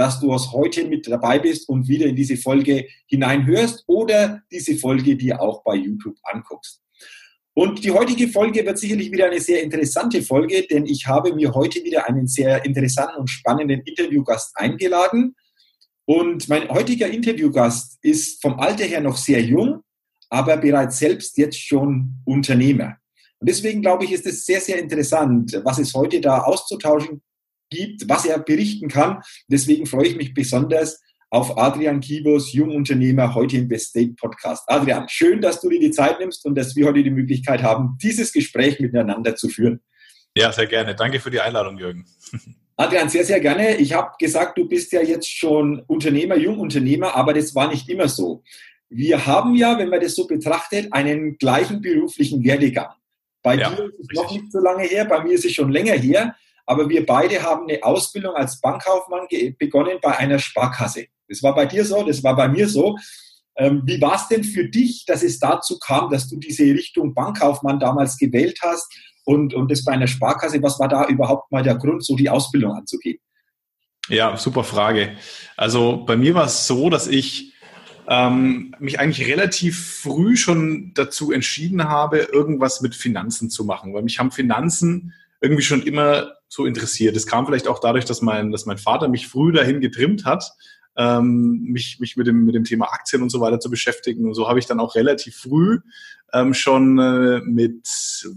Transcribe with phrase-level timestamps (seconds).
[0.00, 4.74] dass du aus heute mit dabei bist und wieder in diese Folge hineinhörst oder diese
[4.78, 6.80] Folge dir auch bei YouTube anguckst.
[7.52, 11.52] Und die heutige Folge wird sicherlich wieder eine sehr interessante Folge, denn ich habe mir
[11.52, 15.36] heute wieder einen sehr interessanten und spannenden Interviewgast eingeladen.
[16.06, 19.82] Und mein heutiger Interviewgast ist vom Alter her noch sehr jung,
[20.30, 22.96] aber bereits selbst jetzt schon Unternehmer.
[23.38, 27.20] Und deswegen glaube ich, ist es sehr, sehr interessant, was es heute da auszutauschen
[27.70, 29.22] gibt, was er berichten kann.
[29.48, 34.64] Deswegen freue ich mich besonders auf Adrian Kibos, Jungunternehmer, heute im Best State Podcast.
[34.66, 37.96] Adrian, schön, dass du dir die Zeit nimmst und dass wir heute die Möglichkeit haben,
[38.02, 39.80] dieses Gespräch miteinander zu führen.
[40.36, 40.94] Ja, sehr gerne.
[40.94, 42.04] Danke für die Einladung, Jürgen.
[42.76, 43.76] Adrian, sehr, sehr gerne.
[43.76, 48.08] Ich habe gesagt, du bist ja jetzt schon Unternehmer, Jungunternehmer, aber das war nicht immer
[48.08, 48.42] so.
[48.88, 52.88] Wir haben ja, wenn man das so betrachtet, einen gleichen beruflichen Werdegang.
[53.42, 54.16] Bei ja, dir ist es richtig.
[54.16, 56.34] noch nicht so lange her, bei mir ist es schon länger her.
[56.70, 59.26] Aber wir beide haben eine Ausbildung als Bankkaufmann
[59.58, 61.06] begonnen bei einer Sparkasse.
[61.28, 62.96] Das war bei dir so, das war bei mir so.
[63.56, 67.12] Ähm, wie war es denn für dich, dass es dazu kam, dass du diese Richtung
[67.12, 68.86] Bankkaufmann damals gewählt hast
[69.24, 70.62] und, und das bei einer Sparkasse?
[70.62, 73.18] Was war da überhaupt mal der Grund, so die Ausbildung anzugehen?
[74.08, 75.16] Ja, super Frage.
[75.56, 77.52] Also bei mir war es so, dass ich
[78.06, 84.04] ähm, mich eigentlich relativ früh schon dazu entschieden habe, irgendwas mit Finanzen zu machen, weil
[84.04, 87.16] mich haben Finanzen irgendwie schon immer so interessiert.
[87.16, 90.52] Es kam vielleicht auch dadurch, dass mein, dass mein Vater mich früh dahin getrimmt hat,
[90.96, 94.26] ähm, mich, mich mit, dem, mit dem Thema Aktien und so weiter zu beschäftigen.
[94.26, 95.78] Und so habe ich dann auch relativ früh
[96.32, 97.86] ähm, schon äh, mit,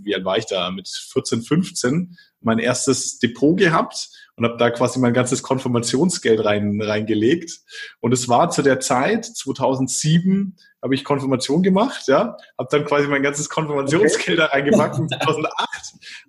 [0.03, 4.69] wie alt war ich da, mit 14, 15 mein erstes Depot gehabt und habe da
[4.69, 7.62] quasi mein ganzes Konfirmationsgeld rein, reingelegt.
[8.00, 13.07] Und es war zu der Zeit, 2007, habe ich Konfirmation gemacht, ja, habe dann quasi
[13.07, 15.00] mein ganzes Konfirmationsgeld da reingepackt.
[15.00, 15.72] Und 2008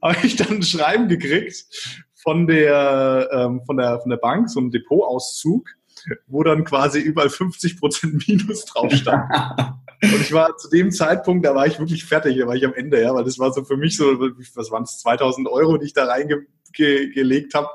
[0.03, 1.67] habe ich dann ein Schreiben gekriegt
[2.15, 5.69] von der, ähm, von der, von der Bank, so ein Depotauszug,
[6.27, 9.31] wo dann quasi überall 50 Prozent Minus drauf stand.
[10.03, 12.75] Und ich war zu dem Zeitpunkt, da war ich wirklich fertig, da war ich am
[12.75, 14.05] Ende, ja, weil das war so für mich so,
[14.55, 17.69] was waren es, 2000 Euro, die ich da reingelegt habe.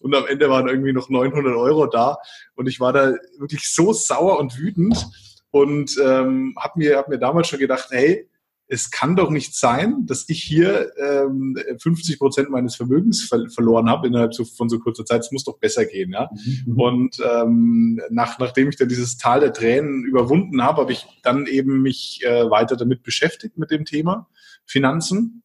[0.00, 2.18] Und am Ende waren irgendwie noch 900 Euro da.
[2.54, 5.06] Und ich war da wirklich so sauer und wütend
[5.50, 8.28] und ähm, habe mir, hab mir damals schon gedacht, hey,
[8.68, 13.88] es kann doch nicht sein, dass ich hier ähm, 50 Prozent meines Vermögens ver verloren
[13.88, 15.20] habe innerhalb so, von so kurzer Zeit.
[15.20, 16.30] Es muss doch besser gehen, ja.
[16.66, 16.80] Mhm.
[16.80, 21.46] Und ähm, nach, nachdem ich dann dieses Tal der Tränen überwunden habe, habe ich dann
[21.46, 24.28] eben mich äh, weiter damit beschäftigt mit dem Thema
[24.64, 25.42] Finanzen.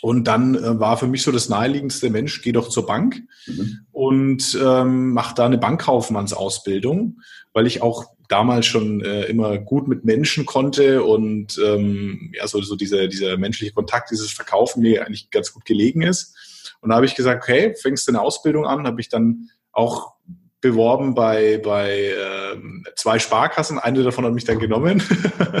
[0.00, 3.86] Und dann äh, war für mich so das naheliegendste Mensch, geh doch zur Bank mhm.
[3.92, 7.20] und ähm, mach da eine Bankkaufmannsausbildung,
[7.52, 12.62] weil ich auch damals schon äh, immer gut mit Menschen konnte und ähm, ja, so,
[12.62, 16.34] so dieser, dieser menschliche Kontakt, dieses Verkaufen mir eigentlich ganz gut gelegen ist.
[16.80, 20.14] Und da habe ich gesagt, okay, fängst du eine Ausbildung an, habe ich dann auch
[20.62, 22.14] beworben bei, bei
[22.54, 23.78] ähm, zwei Sparkassen.
[23.78, 25.02] Eine davon hat mich dann genommen.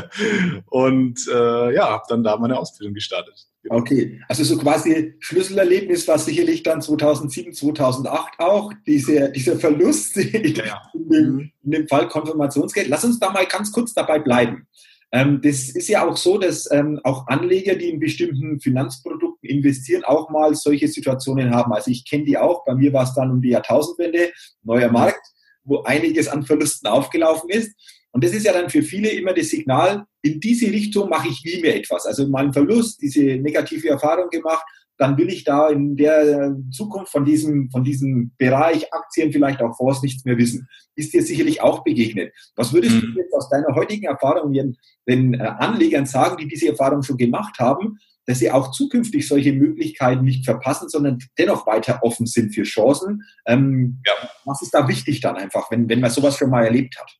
[0.70, 3.48] und äh, ja, habe dann da meine Ausbildung gestartet.
[3.62, 3.76] Genau.
[3.76, 10.54] Okay, also so quasi Schlüsselerlebnis war sicherlich dann 2007, 2008 auch, diese, dieser Verlust in,
[10.56, 10.82] ja.
[10.94, 11.52] in, dem, mhm.
[11.62, 12.88] in dem Fall Konfirmationsgeld.
[12.88, 14.66] Lass uns da mal ganz kurz dabei bleiben.
[15.12, 20.02] Ähm, das ist ja auch so, dass ähm, auch Anleger, die in bestimmten Finanzprodukten investieren,
[20.04, 21.72] auch mal solche Situationen haben.
[21.72, 22.64] Also ich kenne die auch.
[22.64, 24.32] Bei mir war es dann um die Jahrtausendwende,
[24.64, 25.20] neuer Markt,
[25.64, 27.72] wo einiges an Verlusten aufgelaufen ist.
[28.12, 31.42] Und das ist ja dann für viele immer das Signal, in diese Richtung mache ich
[31.44, 32.06] nie mehr etwas.
[32.06, 34.64] Also mal einen Verlust, diese negative Erfahrung gemacht,
[34.98, 39.76] dann will ich da in der Zukunft von diesem, von diesem Bereich Aktien, vielleicht auch
[39.76, 40.68] Fonds nichts mehr wissen.
[40.94, 42.32] Ist dir sicherlich auch begegnet.
[42.54, 43.00] Was würdest mhm.
[43.00, 44.76] du jetzt aus deiner heutigen Erfahrung den,
[45.08, 49.52] den äh, Anlegern sagen, die diese Erfahrung schon gemacht haben, dass sie auch zukünftig solche
[49.52, 53.22] Möglichkeiten nicht verpassen, sondern dennoch weiter offen sind für Chancen?
[53.46, 54.12] Ähm, ja.
[54.44, 57.10] Was ist da wichtig dann einfach, wenn, wenn man sowas schon mal erlebt hat?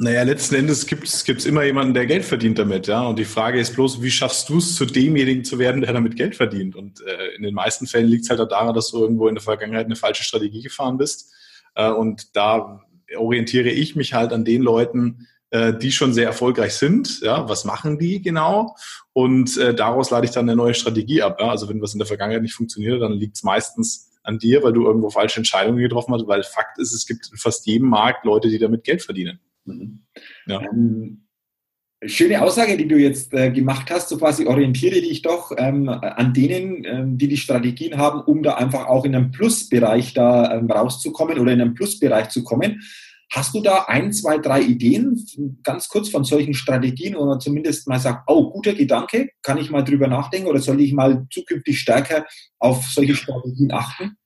[0.00, 3.04] Naja, letzten Endes gibt es immer jemanden, der Geld verdient damit, ja.
[3.04, 6.14] Und die Frage ist bloß, wie schaffst du es, zu demjenigen zu werden, der damit
[6.14, 6.76] Geld verdient?
[6.76, 9.42] Und äh, in den meisten Fällen liegt es halt daran, dass du irgendwo in der
[9.42, 11.34] Vergangenheit eine falsche Strategie gefahren bist.
[11.74, 12.80] Äh, und da
[13.16, 17.20] orientiere ich mich halt an den Leuten, äh, die schon sehr erfolgreich sind.
[17.22, 18.76] Ja, was machen die genau?
[19.12, 21.38] Und äh, daraus leite ich dann eine neue Strategie ab.
[21.40, 21.48] Ja?
[21.48, 24.74] Also wenn was in der Vergangenheit nicht funktioniert, dann liegt es meistens an dir, weil
[24.74, 26.28] du irgendwo falsche Entscheidungen getroffen hast.
[26.28, 29.40] Weil Fakt ist, es gibt in fast jedem Markt Leute, die damit Geld verdienen.
[29.68, 30.04] Mhm.
[30.46, 30.62] Ja.
[30.62, 31.28] Ähm,
[32.06, 36.32] schöne Aussage, die du jetzt äh, gemacht hast, so quasi orientiere dich doch ähm, an
[36.32, 40.70] denen, ähm, die die Strategien haben, um da einfach auch in einem Plusbereich da ähm,
[40.70, 42.82] rauszukommen oder in einem Plusbereich zu kommen.
[43.30, 45.22] Hast du da ein, zwei, drei Ideen,
[45.62, 49.82] ganz kurz von solchen Strategien, man zumindest mal sagt, oh, guter Gedanke, kann ich mal
[49.82, 52.24] drüber nachdenken oder soll ich mal zukünftig stärker
[52.58, 54.16] auf solche Strategien achten?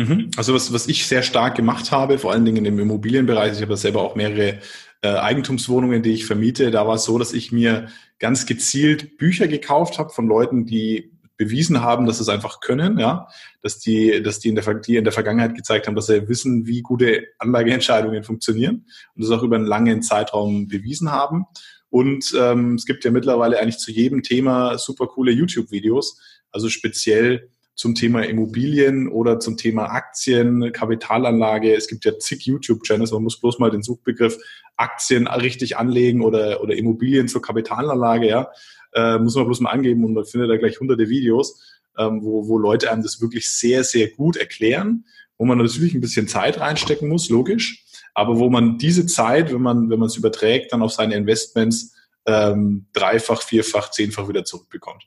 [0.00, 0.30] Mhm.
[0.36, 3.76] Also was, was ich sehr stark gemacht habe, vor allen Dingen im Immobilienbereich, ich habe
[3.76, 4.58] selber auch mehrere
[5.02, 7.88] äh, Eigentumswohnungen, die ich vermiete, da war es so, dass ich mir
[8.18, 12.98] ganz gezielt Bücher gekauft habe von Leuten, die bewiesen haben, dass sie es einfach können,
[12.98, 13.28] ja,
[13.62, 16.66] dass die, dass die in der, die in der Vergangenheit gezeigt haben, dass sie wissen,
[16.66, 21.44] wie gute Anlageentscheidungen funktionieren und das auch über einen langen Zeitraum bewiesen haben.
[21.88, 26.20] Und ähm, es gibt ja mittlerweile eigentlich zu jedem Thema super coole YouTube-Videos,
[26.52, 27.48] also speziell
[27.80, 31.74] zum Thema Immobilien oder zum Thema Aktien, Kapitalanlage.
[31.74, 34.36] Es gibt ja zig YouTube-Channels, man muss bloß mal den Suchbegriff
[34.76, 38.50] Aktien richtig anlegen oder, oder Immobilien zur Kapitalanlage, ja
[38.92, 42.48] äh, muss man bloß mal angeben und man findet da gleich hunderte Videos, ähm, wo,
[42.48, 45.04] wo Leute einem das wirklich sehr, sehr gut erklären,
[45.38, 47.84] wo man natürlich ein bisschen Zeit reinstecken muss, logisch,
[48.14, 51.94] aber wo man diese Zeit, wenn man wenn man es überträgt, dann auf seine Investments
[52.26, 55.04] ähm, dreifach, vierfach, zehnfach wieder zurückbekommt.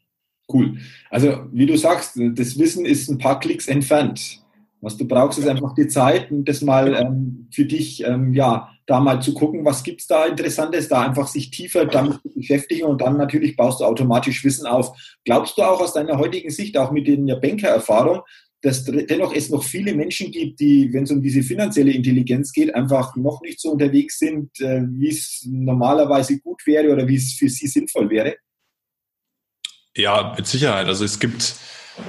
[0.51, 0.78] Cool.
[1.10, 4.44] Also wie du sagst, das Wissen ist ein paar Klicks entfernt.
[4.81, 8.69] Was du brauchst, ist einfach die Zeit und das mal ähm, für dich ähm, ja
[8.86, 12.84] da mal zu gucken, was gibt's da Interessantes, da einfach sich tiefer damit zu beschäftigen
[12.84, 14.92] und dann natürlich baust du automatisch Wissen auf.
[15.24, 18.24] Glaubst du auch aus deiner heutigen Sicht, auch mit der Bankererfahrung,
[18.62, 22.75] dass dennoch es noch viele Menschen gibt, die, wenn es um diese finanzielle Intelligenz geht,
[22.75, 27.34] einfach noch nicht so unterwegs sind, äh, wie es normalerweise gut wäre oder wie es
[27.34, 28.36] für sie sinnvoll wäre?
[29.95, 30.88] Ja, mit Sicherheit.
[30.88, 31.56] Also es gibt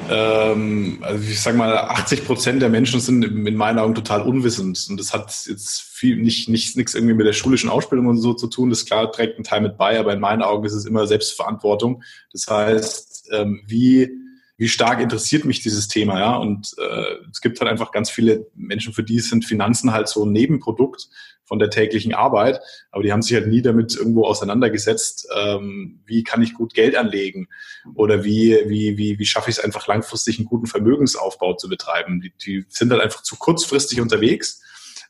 [0.09, 4.87] ähm, also ich sage mal, 80 Prozent der Menschen sind in meinen Augen total unwissend.
[4.89, 8.35] Und das hat jetzt viel, nicht, nicht, nichts irgendwie mit der schulischen Ausbildung und so
[8.35, 8.71] zu tun.
[8.71, 12.03] Das klar trägt einen Teil mit bei, aber in meinen Augen ist es immer Selbstverantwortung.
[12.33, 14.11] Das heißt, ähm, wie,
[14.57, 16.37] wie stark interessiert mich dieses Thema, ja?
[16.37, 20.25] Und äh, es gibt halt einfach ganz viele Menschen, für die sind Finanzen halt so
[20.25, 21.09] ein Nebenprodukt
[21.45, 22.61] von der täglichen Arbeit,
[22.91, 26.97] aber die haben sich halt nie damit irgendwo auseinandergesetzt, ähm, wie kann ich gut Geld
[26.97, 27.49] anlegen
[27.95, 32.21] oder wie, wie, wie, wie schaffe ich es einfach langfristig einen guten Vermögensaufbau zu betreiben.
[32.21, 34.63] Die, die sind halt einfach zu kurzfristig unterwegs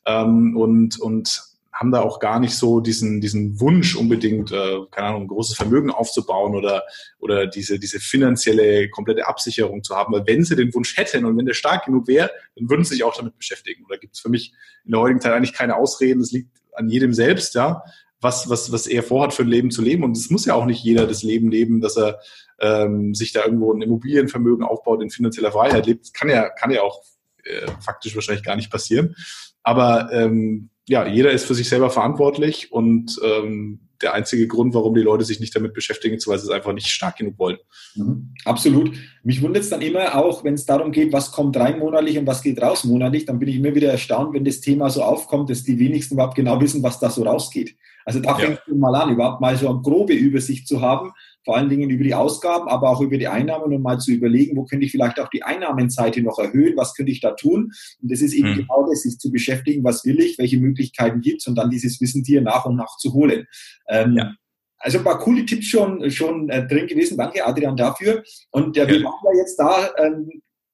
[0.06, 5.08] ähm, und, und haben da auch gar nicht so diesen, diesen Wunsch unbedingt, äh, keine
[5.08, 6.84] Ahnung, ein großes Vermögen aufzubauen oder,
[7.18, 10.14] oder diese, diese finanzielle komplette Absicherung zu haben.
[10.14, 12.94] Weil wenn sie den Wunsch hätten und wenn der stark genug wäre, dann würden sie
[12.94, 13.84] sich auch damit beschäftigen.
[13.84, 14.54] Oder gibt es für mich
[14.84, 16.20] in der heutigen Zeit eigentlich keine Ausreden.
[16.20, 17.82] Es liegt an jedem selbst, ja,
[18.20, 20.04] was, was, was er vorhat für ein Leben zu leben.
[20.04, 22.20] Und es muss ja auch nicht jeder das Leben leben, dass er
[22.60, 26.02] ähm, sich da irgendwo ein Immobilienvermögen aufbaut, in finanzieller Freiheit lebt.
[26.02, 27.02] Das kann ja, kann ja auch
[27.42, 29.16] äh, faktisch wahrscheinlich gar nicht passieren.
[29.64, 34.94] Aber ähm, ja, jeder ist für sich selber verantwortlich und ähm, der einzige Grund, warum
[34.94, 37.56] die Leute sich nicht damit beschäftigen, ist, weil sie es einfach nicht stark genug wollen.
[37.94, 38.92] Mhm, absolut.
[39.22, 42.26] Mich wundert es dann immer auch, wenn es darum geht, was kommt rein monatlich und
[42.26, 45.48] was geht raus monatlich, dann bin ich immer wieder erstaunt, wenn das Thema so aufkommt,
[45.48, 47.76] dass die wenigsten überhaupt genau wissen, was da so rausgeht.
[48.04, 48.46] Also da ja.
[48.46, 51.12] fängt man mal an, überhaupt mal so eine grobe Übersicht zu haben,
[51.44, 54.56] vor allen Dingen über die Ausgaben, aber auch über die Einnahmen und mal zu überlegen,
[54.56, 57.72] wo könnte ich vielleicht auch die Einnahmenseite noch erhöhen, was könnte ich da tun?
[58.02, 58.56] Und das ist eben mhm.
[58.56, 62.00] genau das, sich zu beschäftigen, was will ich, welche Möglichkeiten gibt es und dann dieses
[62.00, 63.46] Wissen dir nach und nach zu holen.
[63.88, 64.32] Ähm, ja.
[64.78, 67.16] Also ein paar coole Tipps schon, schon äh, drin gewesen.
[67.16, 68.22] Danke, Adrian, dafür.
[68.50, 70.28] Und äh, wir machen ja jetzt da ähm,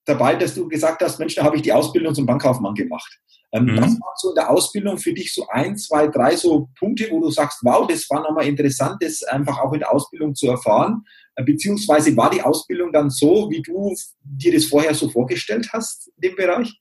[0.05, 3.21] dabei, dass du gesagt hast, Mensch, da habe ich die Ausbildung zum Bankkaufmann gemacht.
[3.53, 3.77] Ähm, mhm.
[3.79, 7.21] Was waren so in der Ausbildung für dich so ein, zwei, drei so Punkte, wo
[7.21, 11.05] du sagst, wow, das war nochmal interessant, das einfach auch in der Ausbildung zu erfahren?
[11.35, 16.09] Äh, beziehungsweise war die Ausbildung dann so, wie du dir das vorher so vorgestellt hast,
[16.17, 16.81] in dem Bereich?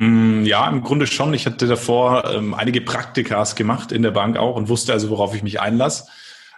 [0.00, 1.34] Mm, ja, im Grunde schon.
[1.34, 5.34] Ich hatte davor ähm, einige Praktikas gemacht in der Bank auch und wusste also, worauf
[5.34, 6.08] ich mich einlasse.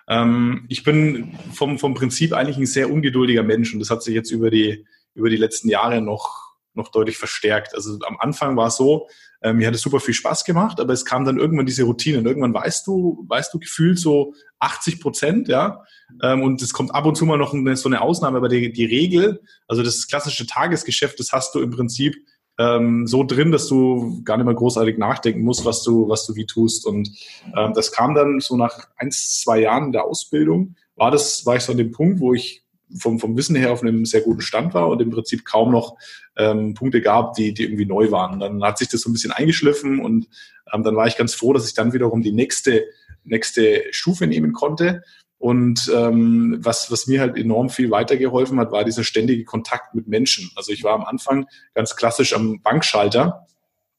[0.09, 4.15] Ähm, ich bin vom, vom Prinzip eigentlich ein sehr ungeduldiger Mensch und das hat sich
[4.15, 6.46] jetzt über die, über die letzten Jahre noch
[6.77, 7.75] noch deutlich verstärkt.
[7.75, 9.09] Also am Anfang war es so,
[9.41, 12.19] äh, mir hat es super viel Spaß gemacht, aber es kam dann irgendwann diese Routine
[12.19, 15.85] und irgendwann weißt du, weißt du gefühlt so 80 Prozent, ja,
[16.23, 18.73] ähm, und es kommt ab und zu mal noch eine, so eine Ausnahme, aber die,
[18.73, 22.17] die Regel, also das klassische Tagesgeschäft, das hast du im Prinzip
[22.59, 26.35] ähm, so drin, dass du gar nicht mehr großartig nachdenken musst, was du, was du
[26.37, 26.87] wie tust.
[26.87, 27.11] Und
[27.57, 31.63] ähm, das kam dann so nach eins, zwei Jahren der Ausbildung, war das, war ich
[31.63, 32.65] so an dem Punkt, wo ich
[32.99, 35.97] vom, vom Wissen her auf einem sehr guten Stand war und im Prinzip kaum noch
[36.37, 38.41] ähm, Punkte gab, die, die irgendwie neu waren.
[38.41, 40.29] Dann hat sich das so ein bisschen eingeschliffen und
[40.73, 42.85] ähm, dann war ich ganz froh, dass ich dann wiederum die nächste,
[43.25, 45.03] nächste Stufe nehmen konnte.
[45.39, 50.09] Und ähm, was, was mir halt enorm viel weitergeholfen hat, war dieser ständige Kontakt mit
[50.09, 50.51] Menschen.
[50.57, 53.47] Also ich war am Anfang ganz klassisch am Bankschalter.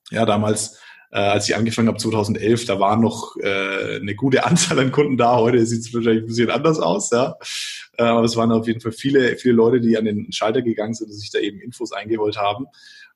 [0.10, 0.79] Ja, damals
[1.12, 5.18] äh, als ich angefangen habe 2011, da war noch äh, eine gute Anzahl an Kunden
[5.18, 5.38] da.
[5.38, 7.36] Heute sieht es wahrscheinlich ein bisschen anders aus, ja.
[7.98, 10.94] Äh, aber es waren auf jeden Fall viele, viele Leute, die an den Schalter gegangen
[10.94, 12.68] sind und sich da eben Infos eingeholt haben.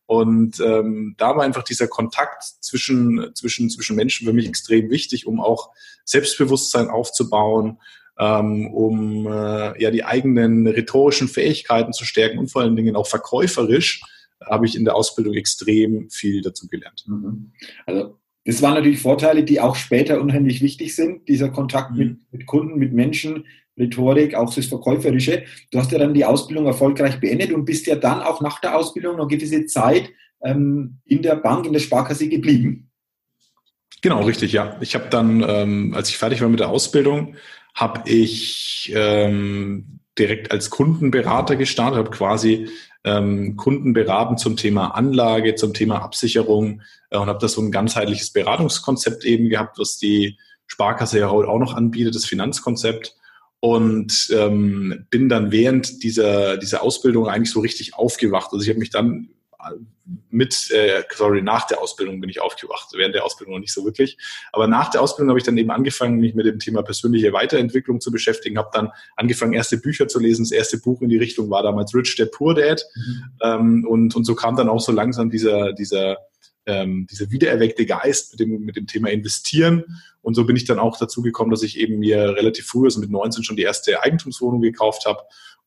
[0.06, 5.26] Und ähm, da war einfach dieser Kontakt zwischen, zwischen, zwischen Menschen für mich extrem wichtig,
[5.26, 5.70] um auch
[6.04, 7.78] Selbstbewusstsein aufzubauen,
[8.20, 13.08] ähm, um äh, ja die eigenen rhetorischen Fähigkeiten zu stärken und vor allen Dingen auch
[13.08, 14.02] verkäuferisch
[14.46, 17.06] habe ich in der Ausbildung extrem viel dazu gelernt.
[17.08, 17.52] Mhm.
[17.86, 21.28] Also das waren natürlich Vorteile, die auch später unheimlich wichtig sind.
[21.28, 21.98] Dieser Kontakt mhm.
[21.98, 23.46] mit, mit, Kunden, mit Menschen,
[23.78, 25.44] Rhetorik, auch das Verkäuferische.
[25.72, 28.78] Du hast ja dann die Ausbildung erfolgreich beendet und bist ja dann auch nach der
[28.78, 30.12] Ausbildung noch gewisse Zeit
[30.44, 32.90] ähm, in der Bank, in der Sparkasse geblieben.
[34.02, 34.78] Genau, richtig, ja.
[34.82, 37.36] Ich habe dann, ähm, als ich fertig war mit der Ausbildung,
[37.76, 42.68] habe ich ähm, direkt als Kundenberater gestartet, habe quasi
[43.04, 47.72] ähm, Kunden beraten zum Thema Anlage, zum Thema Absicherung äh, und habe da so ein
[47.72, 53.16] ganzheitliches Beratungskonzept eben gehabt, was die Sparkasse ja auch noch anbietet, das Finanzkonzept.
[53.60, 58.50] Und ähm, bin dann während dieser, dieser Ausbildung eigentlich so richtig aufgewacht.
[58.52, 59.30] Also ich habe mich dann
[60.30, 62.90] mit, äh, sorry, nach der Ausbildung bin ich aufgewacht.
[62.94, 64.18] Während der Ausbildung noch nicht so wirklich.
[64.52, 68.02] Aber nach der Ausbildung habe ich dann eben angefangen, mich mit dem Thema persönliche Weiterentwicklung
[68.02, 70.44] zu beschäftigen, habe dann angefangen, erste Bücher zu lesen.
[70.44, 72.84] Das erste Buch in die Richtung war damals Rich Dad Poor Dad.
[72.96, 73.24] Mhm.
[73.42, 76.18] Ähm, und, und so kam dann auch so langsam dieser, dieser,
[76.66, 80.02] ähm, dieser wiedererweckte Geist mit dem, mit dem Thema Investieren.
[80.22, 83.00] Und so bin ich dann auch dazu gekommen, dass ich eben mir relativ früh, also
[83.00, 85.22] mit 19 schon die erste Eigentumswohnung gekauft habe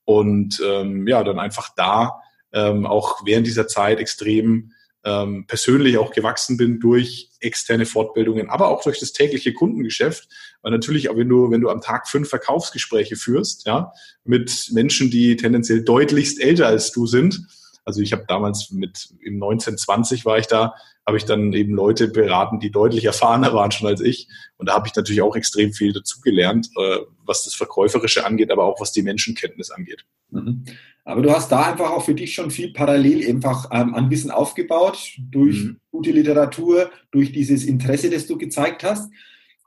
[0.04, 2.20] und ähm, ja, dann einfach da
[2.54, 4.72] ähm, auch während dieser Zeit extrem
[5.04, 10.28] ähm, persönlich auch gewachsen bin durch externe Fortbildungen, aber auch durch das tägliche Kundengeschäft.
[10.62, 13.92] Weil natürlich, auch wenn du, wenn du am Tag fünf Verkaufsgespräche führst, ja,
[14.24, 17.46] mit Menschen, die tendenziell deutlichst älter als du sind,
[17.84, 20.74] also ich habe damals mit im 1920 war ich da,
[21.06, 24.28] habe ich dann eben Leute beraten, die deutlich erfahrener waren schon als ich.
[24.56, 28.64] Und da habe ich natürlich auch extrem viel dazugelernt, äh, was das Verkäuferische angeht, aber
[28.64, 30.06] auch was die Menschenkenntnis angeht.
[30.30, 30.64] Mhm.
[31.04, 34.30] Aber du hast da einfach auch für dich schon viel parallel einfach ähm, an Wissen
[34.30, 35.76] aufgebaut, durch mhm.
[35.90, 39.12] gute Literatur, durch dieses Interesse, das du gezeigt hast.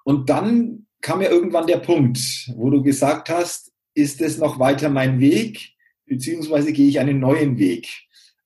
[0.03, 2.20] Und dann kam ja irgendwann der Punkt,
[2.56, 5.74] wo du gesagt hast, ist es noch weiter mein Weg,
[6.06, 7.88] beziehungsweise gehe ich einen neuen Weg?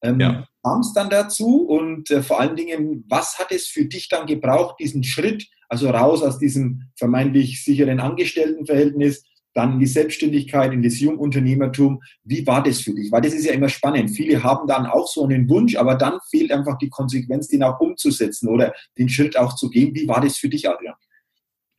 [0.01, 0.47] Ähm, ja.
[0.63, 4.27] Kam es dann dazu und äh, vor allen Dingen, was hat es für dich dann
[4.27, 10.81] gebraucht, diesen Schritt, also raus aus diesem vermeintlich sicheren Angestelltenverhältnis, dann in die Selbstständigkeit, in
[10.81, 12.01] das Jungunternehmertum.
[12.23, 13.11] Wie war das für dich?
[13.11, 14.11] Weil das ist ja immer spannend.
[14.11, 17.79] Viele haben dann auch so einen Wunsch, aber dann fehlt einfach die Konsequenz, den auch
[17.79, 19.93] umzusetzen oder den Schritt auch zu gehen.
[19.95, 20.95] Wie war das für dich, Adrian?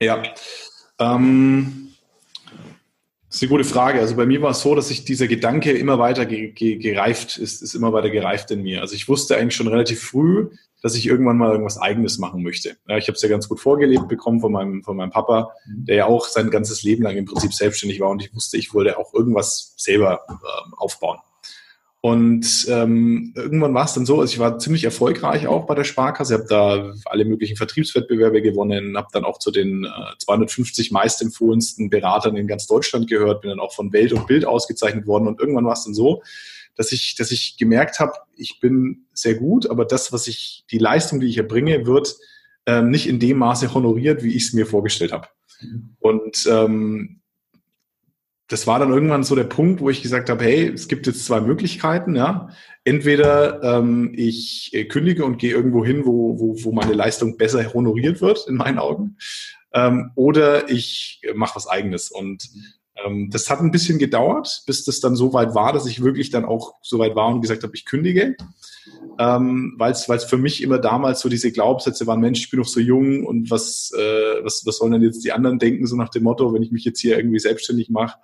[0.01, 0.23] Ja,
[0.99, 1.89] ähm,
[3.29, 4.01] das ist eine gute Frage.
[4.01, 7.39] Also bei mir war es so, dass sich dieser Gedanke immer weiter ge ge gereift
[7.39, 8.83] ist, ist immer weiter gereift in mir.
[8.83, 10.51] Also ich wusste eigentlich schon relativ früh,
[10.83, 12.77] dass ich irgendwann mal irgendwas Eigenes machen möchte.
[12.89, 15.97] Ja, ich habe es ja ganz gut vorgelebt bekommen von meinem, von meinem Papa, der
[15.97, 18.99] ja auch sein ganzes Leben lang im Prinzip selbstständig war und ich wusste, ich wollte
[18.99, 21.19] auch irgendwas selber äh, aufbauen.
[22.05, 25.85] Und ähm, irgendwann war es dann so, also ich war ziemlich erfolgreich auch bei der
[25.85, 31.91] Sparkasse, habe da alle möglichen Vertriebswettbewerbe gewonnen, habe dann auch zu den äh, 250 meistempfohlensten
[31.91, 35.39] Beratern in ganz Deutschland gehört, bin dann auch von Welt und Bild ausgezeichnet worden und
[35.39, 36.25] irgendwann war es dann so,
[36.77, 40.79] dass ich, dass ich gemerkt habe, ich bin sehr gut, aber das, was ich, die
[40.79, 42.17] Leistung, die ich erbringe, wird
[42.67, 45.29] ähm, nicht in dem Maße honoriert, wie ich es mir vorgestellt habe.
[45.61, 45.97] Mhm.
[45.99, 47.21] Und ähm,
[48.49, 51.25] das war dann irgendwann so der Punkt, wo ich gesagt habe, hey, es gibt jetzt
[51.25, 52.51] zwei Möglichkeiten, ja.
[52.85, 57.73] Entweder ähm, ich äh, kündige und gehe irgendwo hin, wo, wo, wo meine Leistung besser
[57.73, 59.17] honoriert wird, in meinen Augen,
[59.73, 62.11] ähm, oder ich mache was eigenes.
[62.11, 62.65] Und ähm,
[63.29, 66.45] das hat ein bisschen gedauert, bis das dann so weit war, dass ich wirklich dann
[66.45, 68.37] auch so weit war und gesagt habe, ich kündige.
[69.19, 72.67] Ähm, weil es für mich immer damals so diese Glaubenssätze waren, Mensch, ich bin noch
[72.67, 76.09] so jung und was, äh, was, was sollen denn jetzt die anderen denken, so nach
[76.09, 78.19] dem Motto, wenn ich mich jetzt hier irgendwie selbstständig mache.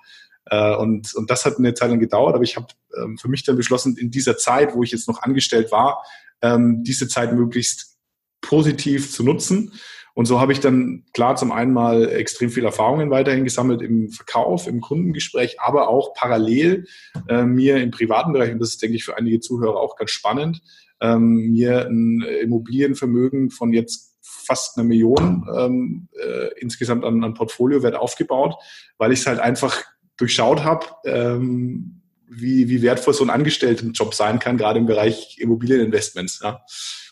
[0.46, 3.44] Äh, und, und das hat eine Zeit lang gedauert, aber ich habe ähm, für mich
[3.44, 6.02] dann beschlossen, in dieser Zeit, wo ich jetzt noch angestellt war,
[6.42, 7.96] ähm, diese Zeit möglichst
[8.40, 9.72] positiv zu nutzen
[10.18, 14.10] und so habe ich dann klar zum einen mal extrem viel Erfahrungen weiterhin gesammelt im
[14.10, 16.88] Verkauf, im Kundengespräch, aber auch parallel
[17.28, 20.10] äh, mir im privaten Bereich, und das ist, denke ich, für einige Zuhörer auch ganz
[20.10, 20.60] spannend,
[21.00, 27.94] ähm, mir ein Immobilienvermögen von jetzt fast eine Million ähm, äh, insgesamt an, an Portfoliowert
[27.94, 28.56] aufgebaut,
[28.96, 29.84] weil ich es halt einfach
[30.16, 36.40] durchschaut habe, ähm, wie, wie wertvoll so ein Angestelltenjob sein kann, gerade im Bereich Immobilieninvestments.
[36.42, 36.64] Ja.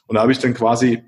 [0.09, 1.05] Und da habe ich dann quasi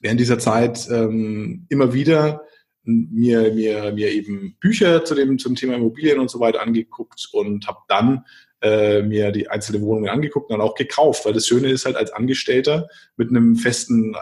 [0.00, 2.42] während dieser Zeit ähm, immer wieder
[2.86, 7.66] mir, mir, mir eben Bücher zu dem, zum Thema Immobilien und so weiter angeguckt und
[7.66, 8.24] habe dann
[8.62, 11.96] äh, mir die einzelnen Wohnungen angeguckt und dann auch gekauft, weil das Schöne ist halt
[11.96, 14.18] als Angestellter mit einem festen äh,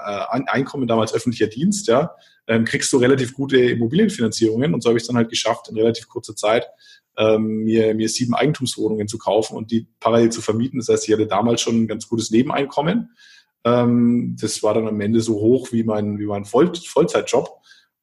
[0.46, 2.14] Einkommen, damals öffentlicher Dienst, ja,
[2.46, 5.76] ähm, kriegst du relativ gute Immobilienfinanzierungen und so habe ich es dann halt geschafft, in
[5.76, 6.66] relativ kurzer Zeit
[7.16, 10.78] ähm, mir, mir sieben Eigentumswohnungen zu kaufen und die parallel zu vermieten.
[10.78, 13.10] Das heißt, ich hatte damals schon ein ganz gutes Nebeneinkommen.
[13.64, 17.48] Ähm, das war dann am Ende so hoch wie mein, wie mein Voll Vollzeitjob.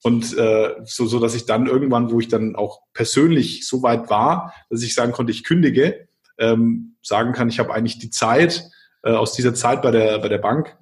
[0.03, 4.09] Und äh, so, so, dass ich dann irgendwann, wo ich dann auch persönlich so weit
[4.09, 6.07] war, dass ich sagen konnte, ich kündige,
[6.39, 8.67] ähm, sagen kann, ich habe eigentlich die Zeit
[9.03, 10.75] äh, aus dieser Zeit bei der, bei der Bank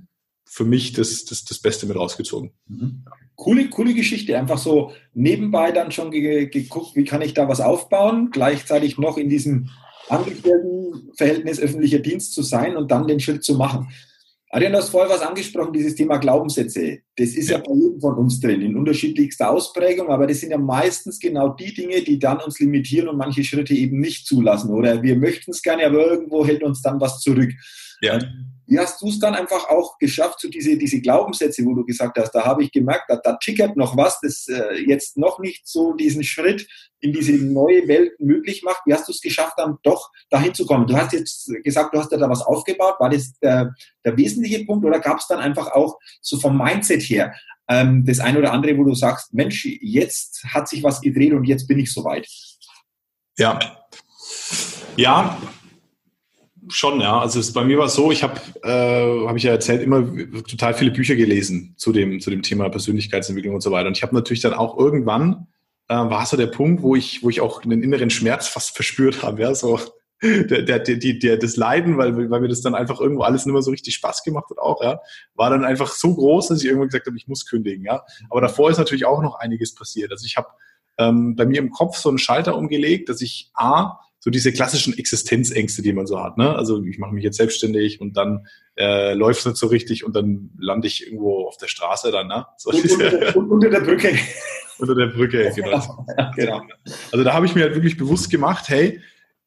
[0.45, 2.51] für mich das, das, das Beste mit rausgezogen.
[2.67, 3.05] Mhm.
[3.35, 4.37] Coole, coole Geschichte.
[4.37, 9.17] Einfach so nebenbei dann schon ge geguckt, wie kann ich da was aufbauen, gleichzeitig noch
[9.17, 9.69] in diesem
[10.09, 13.89] Angestelltenverhältnis öffentlicher Dienst zu sein und dann den Schritt zu machen.
[14.51, 16.99] Adrian, du hast vorher was angesprochen, dieses Thema Glaubenssätze.
[17.15, 17.57] Das ist ja.
[17.57, 21.49] ja bei jedem von uns drin, in unterschiedlichster Ausprägung, aber das sind ja meistens genau
[21.49, 24.71] die Dinge, die dann uns limitieren und manche Schritte eben nicht zulassen.
[24.71, 27.51] Oder wir möchten es gerne, aber irgendwo hält uns dann was zurück.
[28.01, 28.19] Ja.
[28.69, 32.19] Wie hast du es dann einfach auch geschafft, so diese, diese Glaubenssätze, wo du gesagt
[32.19, 35.67] hast, da habe ich gemerkt, da, da tickert noch was, das äh, jetzt noch nicht
[35.67, 36.67] so diesen Schritt
[36.99, 38.81] in diese neue Welt möglich macht.
[38.85, 40.85] Wie hast du es geschafft, dann doch dahin zu kommen?
[40.85, 42.99] Du hast jetzt gesagt, du hast ja da was aufgebaut.
[42.99, 43.73] War das der,
[44.05, 47.33] der wesentliche Punkt oder gab es dann einfach auch so vom Mindset her
[47.69, 51.45] ähm, das eine oder andere, wo du sagst, Mensch, jetzt hat sich was gedreht und
[51.45, 52.27] jetzt bin ich soweit?
[53.37, 53.59] Ja.
[54.97, 55.39] Ja,
[56.67, 57.19] schon, ja.
[57.19, 60.03] Also es, bei mir war es so, ich habe, äh, habe ich ja erzählt, immer
[60.43, 63.87] total viele Bücher gelesen zu dem, zu dem Thema Persönlichkeitsentwicklung und so weiter.
[63.87, 65.47] Und ich habe natürlich dann auch irgendwann,
[65.87, 69.23] äh, war so der Punkt, wo ich, wo ich auch einen inneren Schmerz fast verspürt
[69.23, 69.79] habe, ja, so
[70.21, 73.53] der, der, der, der, das Leiden, weil, weil mir das dann einfach irgendwo alles nicht
[73.53, 74.99] mehr so richtig Spaß gemacht hat auch, ja,
[75.35, 78.03] war dann einfach so groß, dass ich irgendwann gesagt habe, ich muss kündigen, ja.
[78.29, 80.11] Aber davor ist natürlich auch noch einiges passiert.
[80.11, 80.49] Also ich habe
[80.97, 84.97] ähm, bei mir im Kopf so einen Schalter umgelegt, dass ich A, so diese klassischen
[84.97, 86.37] Existenzängste, die man so hat.
[86.37, 86.53] Ne?
[86.55, 90.15] Also ich mache mich jetzt selbstständig und dann äh, läuft es nicht so richtig und
[90.15, 92.27] dann lande ich irgendwo auf der Straße dann.
[92.27, 92.45] Ne?
[92.57, 94.17] So und, unter, und unter der Brücke.
[94.77, 96.05] unter der Brücke, genau.
[96.35, 96.61] Genau.
[97.11, 98.99] Also da habe ich mir halt wirklich bewusst gemacht, hey,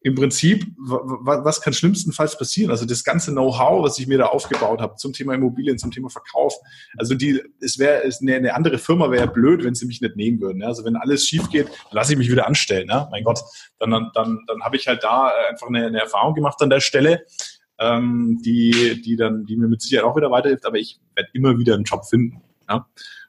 [0.05, 2.71] im Prinzip, was kann schlimmstenfalls passieren?
[2.71, 6.11] Also das ganze Know-how, was ich mir da aufgebaut habe zum Thema Immobilien, zum Thema
[6.11, 6.55] Verkauf.
[6.97, 10.41] Also die, es wäre eine, eine andere Firma wäre blöd, wenn sie mich nicht nehmen
[10.41, 10.65] würden.
[10.65, 12.89] Also wenn alles schief geht, dann lasse ich mich wieder anstellen.
[12.89, 13.07] Ne?
[13.13, 13.41] Mein Gott,
[13.79, 16.81] dann, dann, dann, dann habe ich halt da einfach eine, eine Erfahrung gemacht an der
[16.81, 17.25] Stelle,
[17.79, 20.67] ähm, die, die dann, die mir mit Sicherheit auch wieder weiterhilft.
[20.67, 22.43] Aber ich werde immer wieder einen Job finden.
[22.69, 22.87] Ja?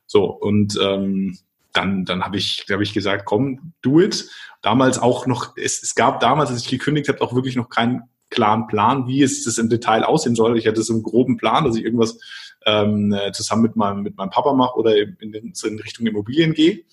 [0.07, 1.37] So und ähm,
[1.73, 4.29] dann, dann habe ich, hab ich gesagt, komm, do it.
[4.61, 8.03] Damals auch noch, es, es gab damals, als ich gekündigt habe, auch wirklich noch keinen
[8.29, 10.57] klaren Plan, wie es das im Detail aussehen soll.
[10.57, 12.19] Ich hatte so einen groben Plan, dass ich irgendwas
[12.65, 16.83] ähm, zusammen mit meinem, mit meinem Papa mache oder in, in, in Richtung Immobilien gehe.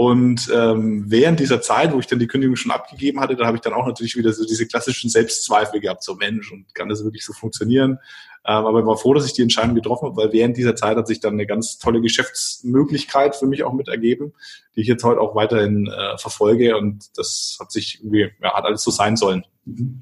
[0.00, 3.58] Und ähm, während dieser Zeit, wo ich dann die Kündigung schon abgegeben hatte, da habe
[3.58, 7.04] ich dann auch natürlich wieder so diese klassischen Selbstzweifel gehabt, so Mensch, und kann das
[7.04, 7.98] wirklich so funktionieren?
[8.46, 10.96] Ähm, aber ich war froh, dass ich die Entscheidung getroffen habe, weil während dieser Zeit
[10.96, 14.32] hat sich dann eine ganz tolle Geschäftsmöglichkeit für mich auch mit ergeben,
[14.74, 18.64] die ich jetzt heute auch weiterhin äh, verfolge und das hat sich irgendwie, ja, hat
[18.64, 19.44] alles so sein sollen.
[19.66, 20.00] Mhm.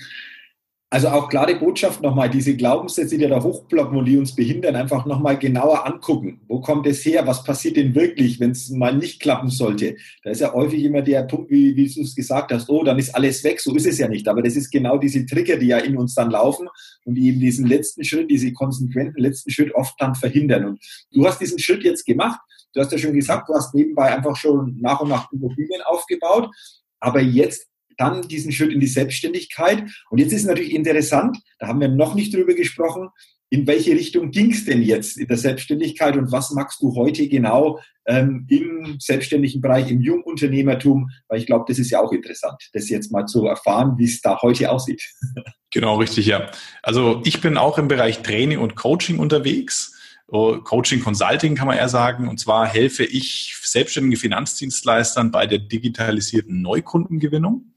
[0.91, 5.05] Also auch klare Botschaft nochmal, diese Glaubenssätze, die da hochblocken und die uns behindern, einfach
[5.05, 6.41] nochmal genauer angucken.
[6.49, 7.27] Wo kommt es her?
[7.27, 9.97] Was passiert denn wirklich, wenn es mal nicht klappen sollte?
[10.25, 12.99] Da ist ja häufig immer der Punkt, wie, wie du es gesagt hast, oh, dann
[12.99, 13.61] ist alles weg.
[13.61, 14.27] So ist es ja nicht.
[14.29, 16.69] Aber das ist genau diese Trigger, die ja in uns dann laufen
[17.05, 20.65] und die eben diesen letzten Schritt, diese konsequenten letzten Schritt oft dann verhindern.
[20.65, 20.81] Und
[21.13, 22.41] du hast diesen Schritt jetzt gemacht.
[22.73, 26.49] Du hast ja schon gesagt, du hast nebenbei einfach schon nach und nach Immobilien aufgebaut.
[26.99, 27.68] Aber jetzt
[27.99, 29.85] dann diesen Schritt in die Selbstständigkeit.
[30.11, 33.11] Und jetzt ist natürlich interessant, da haben wir noch nicht drüber gesprochen,
[33.51, 37.29] in welche Richtung ging es denn jetzt in der Selbstständigkeit und was magst du heute
[37.29, 41.11] genau ähm, im selbstständigen Bereich, im Jungunternehmertum?
[41.29, 44.21] Weil ich glaube, das ist ja auch interessant, das jetzt mal zu erfahren, wie es
[44.21, 45.03] da heute aussieht.
[45.71, 46.51] Genau, richtig, ja.
[46.83, 49.98] Also ich bin auch im Bereich Training und Coaching unterwegs.
[50.31, 52.29] Coaching Consulting kann man eher sagen.
[52.29, 57.73] Und zwar helfe ich selbstständigen Finanzdienstleistern bei der digitalisierten Neukundengewinnung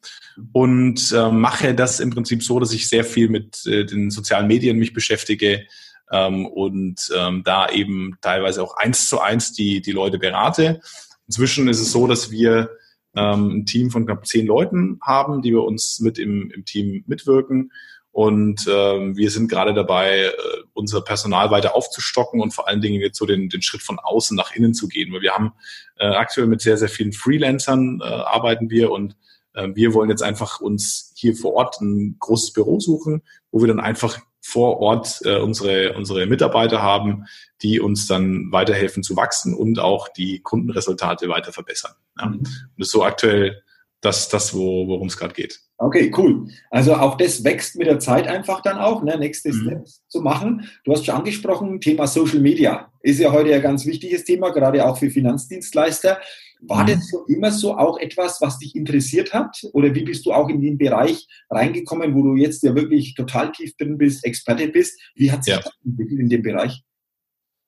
[0.52, 4.48] und äh, mache das im Prinzip so, dass ich sehr viel mit äh, den sozialen
[4.48, 5.66] Medien mich beschäftige
[6.12, 10.82] ähm, und ähm, da eben teilweise auch eins zu eins die, die Leute berate.
[11.28, 12.70] Inzwischen ist es so, dass wir
[13.16, 17.06] ähm, ein Team von knapp zehn Leuten haben, die bei uns mit im, im Team
[17.08, 17.72] mitwirken
[18.12, 20.32] Und ähm, wir sind gerade dabei, äh,
[20.74, 24.36] unser Personal weiter aufzustocken und vor allen Dingen jetzt so den, den Schritt von außen
[24.36, 25.13] nach innen zu gehen.
[25.13, 25.54] Weil wir haben
[25.97, 29.15] äh, aktuell mit sehr, sehr vielen Freelancern äh, arbeiten wir und
[29.54, 33.21] äh, wir wollen jetzt einfach uns hier vor Ort ein großes Büro suchen,
[33.52, 37.26] wo wir dann einfach vor Ort äh, unsere, unsere Mitarbeiter haben,
[37.62, 41.93] die uns dann weiterhelfen zu wachsen und auch die Kundenresultate weiter verbessern.
[42.19, 42.26] Ja.
[42.26, 42.34] Mhm.
[42.39, 42.47] Und
[42.78, 43.63] das ist so aktuell
[44.02, 45.60] das, das wo, worum es gerade geht.
[45.78, 46.48] Okay, cool.
[46.70, 49.62] Also auch das wächst mit der Zeit einfach dann auch, ne, nächste mhm.
[49.62, 50.70] Steps zu machen.
[50.84, 54.86] Du hast schon angesprochen, Thema Social Media ist ja heute ein ganz wichtiges Thema, gerade
[54.86, 56.20] auch für Finanzdienstleister.
[56.62, 56.88] War mhm.
[56.88, 59.58] das schon immer so auch etwas, was dich interessiert hat?
[59.74, 63.52] Oder wie bist du auch in den Bereich reingekommen, wo du jetzt ja wirklich total
[63.52, 65.00] tief drin bist, Experte bist?
[65.16, 65.62] Wie hat sich ja.
[65.62, 66.84] das entwickelt in dem Bereich?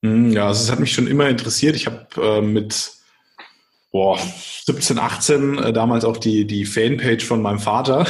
[0.04, 1.76] Mhm, ja, also es hat mich schon immer interessiert.
[1.76, 2.92] Ich habe äh, mit
[3.94, 4.18] boah,
[4.66, 8.08] 17, 18 äh, damals auch die, die Fanpage von meinem Vater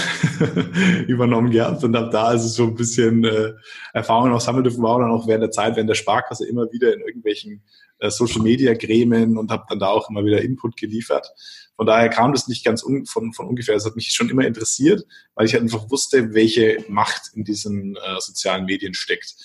[1.07, 3.51] übernommen gehabt und habe da also so ein bisschen äh,
[3.91, 6.93] Erfahrungen auch sammeln dürfen, war dann auch während der Zeit, während der Sparkasse immer wieder
[6.93, 7.63] in irgendwelchen
[7.99, 11.33] äh, Social Media Gremien und habe dann da auch immer wieder Input geliefert.
[11.75, 13.75] Von daher kam das nicht ganz un, von, von ungefähr.
[13.75, 15.03] Das hat mich schon immer interessiert,
[15.35, 19.35] weil ich halt einfach wusste, welche Macht in diesen äh, sozialen Medien steckt.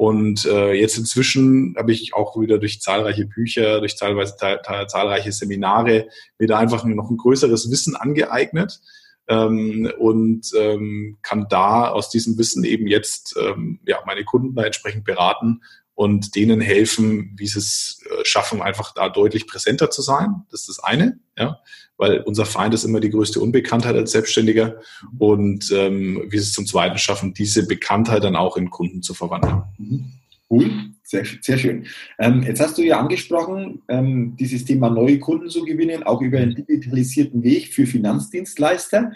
[0.00, 6.08] Und äh, jetzt inzwischen habe ich auch wieder durch zahlreiche Bücher, durch zahlweise, zahlreiche Seminare
[6.38, 8.80] mir da einfach noch ein größeres Wissen angeeignet
[9.28, 14.62] ähm, und ähm, kann da aus diesem Wissen eben jetzt ähm, ja, meine Kunden da
[14.62, 15.60] entsprechend beraten
[15.92, 20.46] und denen helfen, wie sie es äh, schaffen, einfach da deutlich präsenter zu sein.
[20.50, 21.60] Das ist das eine, ja,
[22.00, 24.80] weil unser Feind ist immer die größte Unbekanntheit als Selbstständiger
[25.18, 29.62] und ähm, sie es zum Zweiten schaffen, diese Bekanntheit dann auch in Kunden zu verwandeln.
[29.78, 30.04] Mhm.
[30.48, 30.70] Cool,
[31.04, 31.86] sehr, sehr schön.
[32.18, 36.38] Ähm, jetzt hast du ja angesprochen, ähm, dieses Thema neue Kunden zu gewinnen, auch über
[36.38, 39.12] einen digitalisierten Weg für Finanzdienstleister.